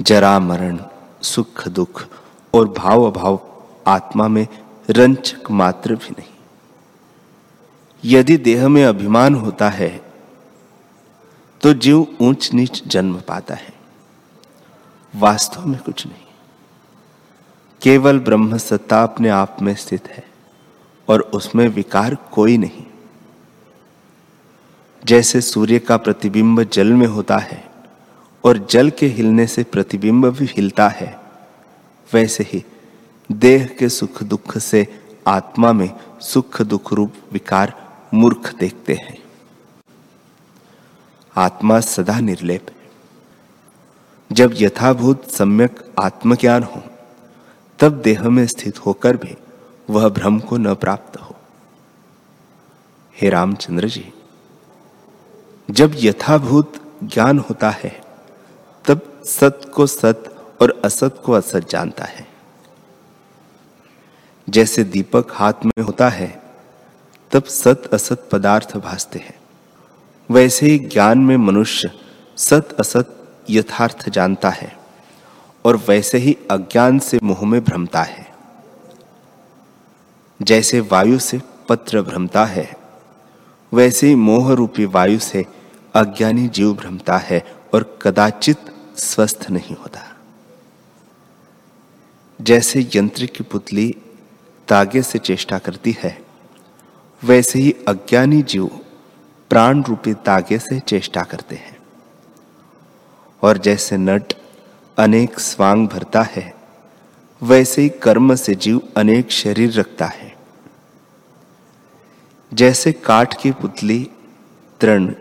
जरा 0.00 0.38
मरण, 0.38 0.78
सुख, 1.22 1.68
दुख 1.68 2.06
और 2.54 2.68
भाव 2.68 3.02
अभाव 3.02 3.40
आत्मा 3.86 4.28
में 4.28 4.46
रंचक 4.90 5.50
मात्र 5.50 5.94
भी 5.94 6.10
नहीं। 6.10 6.32
यदि 8.04 8.36
देह 8.36 8.68
में 8.68 8.84
अभिमान 8.84 9.34
होता 9.34 9.68
है 9.68 10.00
तो 11.62 11.72
जीव 11.74 12.06
ऊंच 12.20 12.52
नीच 12.54 12.82
जन्म 12.86 13.20
पाता 13.28 13.54
है। 13.54 13.72
वास्तव 15.14 15.66
में 15.66 15.80
कुछ 15.80 16.06
नहीं। 16.06 16.26
केवल 17.82 18.18
ब्रह्म 18.18 18.58
सत्ता 18.58 19.02
अपने 19.02 19.28
आप 19.28 19.56
में 19.62 19.74
स्थित 19.74 20.08
है 20.08 20.24
और 21.08 21.20
उसमें 21.20 21.68
विकार 21.68 22.14
कोई 22.14 22.58
नहीं। 22.58 22.84
जैसे 25.04 25.40
सूर्य 25.40 25.78
का 25.78 25.96
प्रतिबिंब 25.96 26.62
जल 26.62 26.92
में 26.92 27.06
होता 27.06 27.38
है 27.38 27.73
और 28.44 28.66
जल 28.70 28.90
के 28.90 29.06
हिलने 29.06 29.46
से 29.46 29.64
प्रतिबिंब 29.64 30.26
भी 30.26 30.44
हिलता 30.44 30.88
है। 30.88 31.20
वैसे 32.12 32.44
ही 32.44 32.64
देह 33.32 33.66
के 33.78 33.88
सुख 33.88 34.22
दुख 34.22 34.58
से 34.58 35.06
आत्मा 35.26 35.72
में 35.72 35.90
सुख 36.20 36.62
दुख 36.62 36.92
रूप 36.92 37.12
विकार 37.32 37.98
मूर्ख 38.14 38.54
देखते 38.54 38.94
हैं। 38.94 39.22
आत्मा 41.36 41.80
सदा 41.80 42.20
निर्लेप। 42.20 42.66
है 42.70 42.90
जब 44.32 44.54
यथाभूत 44.54 45.30
सम्यक 45.30 45.94
आत्मज्ञान 46.00 46.62
हो, 46.62 46.82
तब 47.78 47.92
देह 47.92 48.28
में 48.28 48.46
स्थित 48.46 48.86
होकर 48.86 49.16
भी 49.16 49.36
वह 49.90 50.08
भ्रम 50.08 50.40
को 50.40 50.56
न 50.56 50.74
प्राप्त 50.74 51.20
हो। 51.20 51.36
हे 53.20 53.28
रामचंद्र 53.28 53.88
जी, 53.88 54.12
जब 55.70 55.92
यथाभूत 55.96 56.72
ज्ञान 57.04 57.38
होता 57.38 57.70
है 57.70 58.03
सत 59.24 59.70
को 59.74 59.86
सत 59.86 60.48
और 60.62 60.82
असत 60.84 61.22
को 61.24 61.32
असत 61.32 61.70
जानता 61.70 62.04
है। 62.04 62.26
जैसे 64.48 64.84
दीपक 64.84 65.26
हाथ 65.30 65.52
में 65.66 65.82
होता 65.82 66.08
है, 66.08 66.42
तब 67.32 67.44
सत 67.44 67.90
असत 67.92 68.28
पदार्थ 68.32 68.76
भासते 68.76 69.18
हैं। 69.18 69.34
वैसे 70.30 70.66
ही 70.66 70.78
ज्ञान 70.78 71.18
में 71.18 71.36
मनुष्य 71.36 71.90
सत 72.36 72.76
असत 72.80 73.28
यथार्थ 73.50 74.08
जानता 74.08 74.50
है 74.50 74.78
और 75.64 75.76
वैसे 75.76 76.18
ही 76.18 76.38
अज्ञान 76.50 76.98
से 76.98 77.18
मुँह 77.22 77.44
में 77.44 77.64
भ्रमता 77.64 78.02
है। 78.02 78.34
जैसे 80.42 80.80
वायु 80.80 81.18
से 81.18 81.40
पत्र 81.68 82.02
भ्रमता 82.02 82.44
है, 82.44 82.76
वैसे 83.72 84.06
ही 84.06 84.14
मोह 84.14 84.52
रूपी 84.52 84.84
वायु 84.84 85.18
से 85.18 85.46
अज्ञानी 85.94 86.48
जीव 86.48 86.74
भ्रमता 86.74 87.18
है 87.18 87.56
और 87.74 87.98
कदाचित 88.02 88.73
स्वस्थ 88.96 89.46
नहीं 89.50 89.76
होता। 89.76 90.16
जैसे 92.40 92.90
यंत्र 92.94 93.26
की 93.26 93.44
पुतली 93.44 93.96
तागे 94.68 95.02
से 95.02 95.18
चेष्टा 95.18 95.58
करती 95.58 95.96
है, 95.98 96.22
वैसे 97.24 97.58
ही 97.58 97.72
अज्ञानी 97.88 98.42
जीव 98.42 98.66
प्राण 99.50 99.82
रूपी 99.82 100.14
तागे 100.14 100.58
से 100.58 100.80
चेष्टा 100.80 101.22
करते 101.22 101.54
हैं। 101.54 101.78
और 103.42 103.58
जैसे 103.58 103.96
नट 103.96 104.32
अनेक 104.98 105.40
स्वांग 105.40 105.88
भरता 105.88 106.22
है, 106.22 106.54
वैसे 107.42 107.82
ही 107.82 107.88
कर्म 107.88 108.34
से 108.34 108.54
जीव 108.54 108.80
अनेक 108.96 109.30
शरीर 109.30 109.72
रखता 109.72 110.06
है। 110.06 110.36
जैसे 112.54 112.92
काठ 112.92 113.42
की 113.42 113.50
पुतली 113.50 114.10
तृण, 114.80 115.14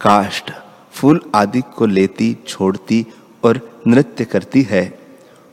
काष्ठ 0.00 0.52
फूल 0.96 1.20
आदि 1.34 1.60
को 1.76 1.86
लेती, 1.86 2.36
छोड़ती 2.46 3.04
और 3.44 3.60
नृत्य 3.86 4.24
करती 4.24 4.62
है। 4.62 4.98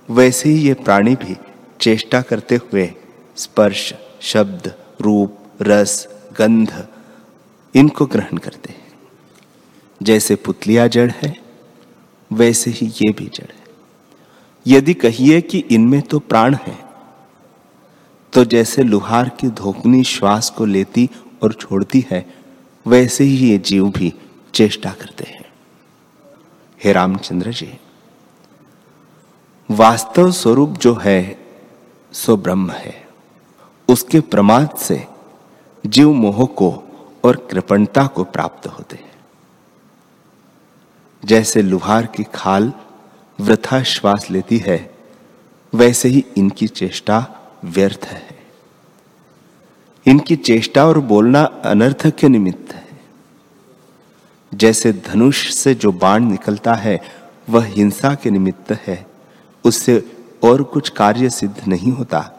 वैसे 0.09 0.49
ही 0.49 0.67
ये 0.67 0.73
प्राणी 0.75 1.15
भी 1.15 1.35
चेष्टा 1.81 2.21
करते 2.21 2.55
हुए 2.57 2.89
स्पर्श, 3.37 3.93
शब्द, 4.21 4.73
रूप, 5.01 5.37
रस, 5.61 6.07
गंध, 6.39 6.87
इनको 7.73 8.05
ग्रहण 8.05 8.37
करते 8.37 8.73
हैं। 8.73 8.81
जैसे 10.01 10.35
पुतलिया 10.35 10.87
जड़ 10.87 11.09
है, 11.13 11.35
वैसे 12.31 12.71
ही 12.71 12.87
ये 12.95 13.11
भी 13.11 13.29
जड़ 13.33 13.45
है। 13.47 13.61
यदि 14.65 14.93
कहिए 14.95 15.41
कि 15.41 15.59
इनमें 15.71 16.01
तो 16.01 16.19
प्राण 16.21 16.55
है 16.55 16.77
तो 18.33 18.43
जैसे 18.45 18.83
लुहार 18.83 19.29
की 19.39 19.47
धोकनी 19.49 20.03
श्वास 20.03 20.49
को 20.49 20.65
लेती 20.65 21.09
और 21.43 21.53
छोड़ती 21.53 22.05
है, 22.11 22.25
वैसे 22.85 23.23
ही 23.23 23.49
ये 23.49 23.57
जीव 23.59 23.89
भी 23.89 24.13
चेष्टा 24.53 24.89
करते 24.89 25.23
हैं। 25.23 25.53
हे 26.83 26.93
रामचंद्र 26.93 27.51
जी, 27.51 27.77
वास्तव 29.71 30.31
स्वरूप 30.31 30.69
जो 30.69 30.95
है, 30.95 31.47
सो 32.11 32.37
ब्रह्म 32.37 32.71
है। 32.71 33.07
उसके 33.89 34.19
प्रमाद 34.19 34.75
से 34.75 35.07
जीव 35.85 36.13
मोह 36.13 36.45
को 36.45 36.83
और 37.25 37.47
कृपणता 37.51 38.07
को 38.07 38.23
प्राप्त 38.23 38.67
होते 38.67 38.95
हैं। 38.95 39.13
जैसे 41.25 41.61
लुहार 41.61 42.05
की 42.05 42.23
खाल 42.23 42.73
वृथा 43.39 43.83
श्वास 43.83 44.27
लेती 44.31 44.57
है, 44.57 44.95
वैसे 45.75 46.09
ही 46.09 46.25
इनकी 46.37 46.67
चेष्टा 46.67 47.27
व्यर्थ 47.65 48.05
है। 48.05 48.39
इनकी 50.07 50.35
चेष्टा 50.35 50.85
और 50.85 50.99
बोलना 50.99 51.43
अनर्थ 51.43 52.07
के 52.19 52.27
निमित्त 52.27 52.73
है। 52.73 52.82
जैसे 54.53 54.93
धनुष 54.93 55.53
से 55.53 55.75
जो 55.75 55.91
बाण 55.91 56.23
निकलता 56.23 56.73
है, 56.73 57.01
वह 57.49 57.65
हिंसा 57.65 58.15
के 58.15 58.31
निमित्त 58.31 58.71
है। 58.71 59.05
उससे 59.65 60.11
और 60.43 60.63
कुछ 60.63 60.89
कार्य 60.89 61.29
सिद्ध 61.29 61.67
नहीं 61.67 61.91
होता। 61.91 62.31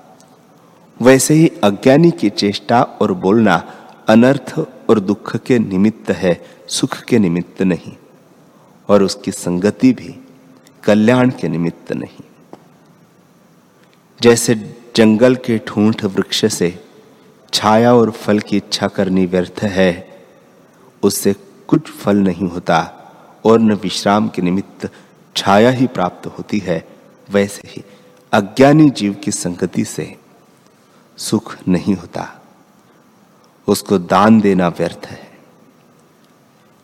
वैसे 1.03 1.35
ही 1.35 1.49
अज्ञानी 1.49 2.11
की 2.11 2.31
चेष्टा 2.31 2.83
और 2.83 3.13
बोलना 3.13 3.73
अनर्थ 4.09 4.55
और 4.91 5.01
दुख 5.01 5.37
के 5.37 5.59
निमित्त 5.59 6.11
है, 6.11 6.45
सुख 6.69 7.01
के 7.01 7.19
निमित्त 7.19 7.63
नहीं। 7.63 7.93
और 8.89 9.03
उसकी 9.03 9.33
संगति 9.33 9.93
भी 9.93 10.27
कल्याण 10.85 11.31
के 11.31 11.49
निमित्त 11.49 11.93
नहीं। 11.93 12.25
जैसे 14.23 14.77
जंगल 14.97 15.37
के 15.37 15.59
ठूंठ 15.59 16.05
वृक्ष 16.05 16.45
से 16.55 16.85
छाया 17.53 17.95
और 17.95 18.11
फल 18.11 18.39
की 18.39 18.57
इच्छा 18.57 18.89
करनी 18.89 19.27
व्यर्थ 19.27 19.61
है, 19.63 20.25
उससे 21.03 21.35
कुछ 21.69 21.91
फल 21.91 22.17
नहीं 22.17 22.49
होता, 22.49 23.01
और 23.45 23.61
न 23.61 23.73
विश्राम 23.73 24.29
के 24.29 24.43
निमित्त 24.43 24.91
छाया 25.37 25.71
ही 25.71 25.87
प्राप्त 25.87 26.27
होती 26.27 26.59
है, 26.59 26.89
वैसे 27.31 27.69
ही 27.69 27.85
अज्ञानी 28.33 28.91
जीव 28.91 29.15
की 29.15 29.31
संगति 29.31 29.85
से 29.85 30.17
सुख 31.17 31.57
नहीं 31.69 31.95
होता। 31.95 32.43
उसको 33.69 33.99
दान 33.99 34.41
देना 34.41 34.69
व्यर्थ 34.69 35.07
है। 35.07 35.39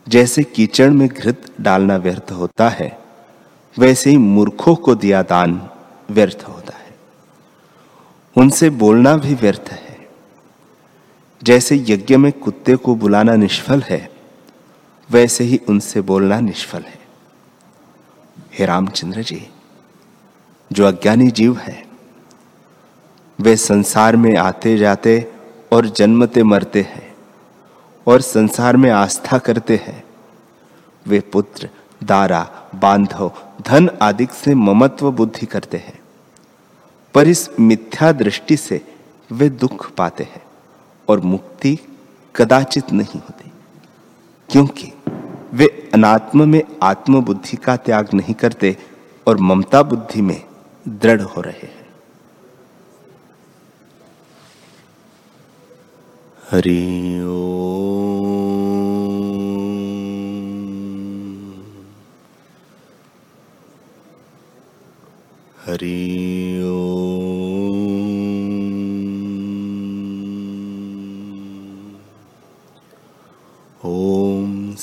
जैसे 0.09 0.43
कीचड़ 0.43 0.91
में 0.91 1.09
घृत 1.09 1.55
डालना 1.61 1.97
व्यर्थ 1.97 2.33
होता 2.33 2.69
है, 2.69 2.99
वैसे 3.79 4.11
ही 4.11 4.17
मूर्खों 4.17 4.75
को 4.75 4.95
दिया 4.95 5.23
दान 5.23 5.71
व्यर्थ 6.11 6.45
होता 6.49 6.79
है। 6.79 6.95
उनसे 8.37 8.71
बोलना 8.71 9.17
भी 9.17 9.35
व्यर्थ 9.35 9.65
है। 9.69 10.09
जैसे 11.43 11.77
यज्ञ 11.89 12.17
में 12.17 12.33
कुत्ते 12.33 12.77
को 12.77 12.95
बुलाना 12.95 13.35
निष्फल 13.35 13.83
है 13.83 14.10
वैसे 15.11 15.45
ही 15.45 15.61
उनसे 15.69 16.01
बोलना 16.01 16.41
निष्फल 16.41 16.83
है। 16.83 16.99
हे 18.53 18.67
रामचंद्र 18.67 19.23
जी, 19.23 19.47
जो 20.71 20.87
अज्ञानी 20.87 21.31
जीव 21.31 21.57
है, 21.59 21.83
वे 23.39 23.57
संसार 23.57 24.17
में 24.17 24.37
आते 24.37 24.77
जाते 24.79 25.33
और 25.73 25.87
जन्मते 25.89 26.43
मरते 26.43 26.81
हैं 26.83 27.15
और 28.07 28.21
संसार 28.21 28.77
में 28.77 28.91
आस्था 28.91 29.39
करते 29.39 29.77
हैं। 29.77 30.03
वे 31.07 31.21
पुत्र, 31.33 31.69
दारा, 32.01 32.43
बांधव, 32.75 33.33
धन 33.61 33.91
आदि 34.03 34.27
से 34.35 34.55
ममत्व 34.55 35.11
बुद्धि 35.13 35.47
करते 35.47 35.77
हैं, 35.77 35.99
पर 37.15 37.29
इस 37.29 37.49
मिथ्या 37.61 38.13
दृष्टि 38.13 38.57
से 38.57 38.81
वे 39.31 39.49
दुख 39.51 39.91
पाते 39.91 40.25
हैं 40.25 40.43
और 41.09 41.21
मुक्ति 41.21 41.79
कदाचित 42.35 42.93
नहीं 42.93 43.21
होती, 43.21 43.51
क्योंकि 44.49 44.93
वे 45.55 45.91
अनात्म 45.95 46.49
में 46.49 46.63
आत्म 46.83 47.21
बुद्धि 47.21 47.57
का 47.57 47.77
त्याग 47.77 48.09
नहीं 48.15 48.35
करते 48.35 48.77
और 49.27 49.39
ममता 49.39 49.83
बुद्धि 49.83 50.23
में 50.23 50.43
दृढ़ 50.89 51.21
हो 51.21 51.41
रहे 51.41 51.67
हैं। 51.67 51.79
हरि 56.51 57.23
ओ 57.23 57.41
हरि 65.67 66.30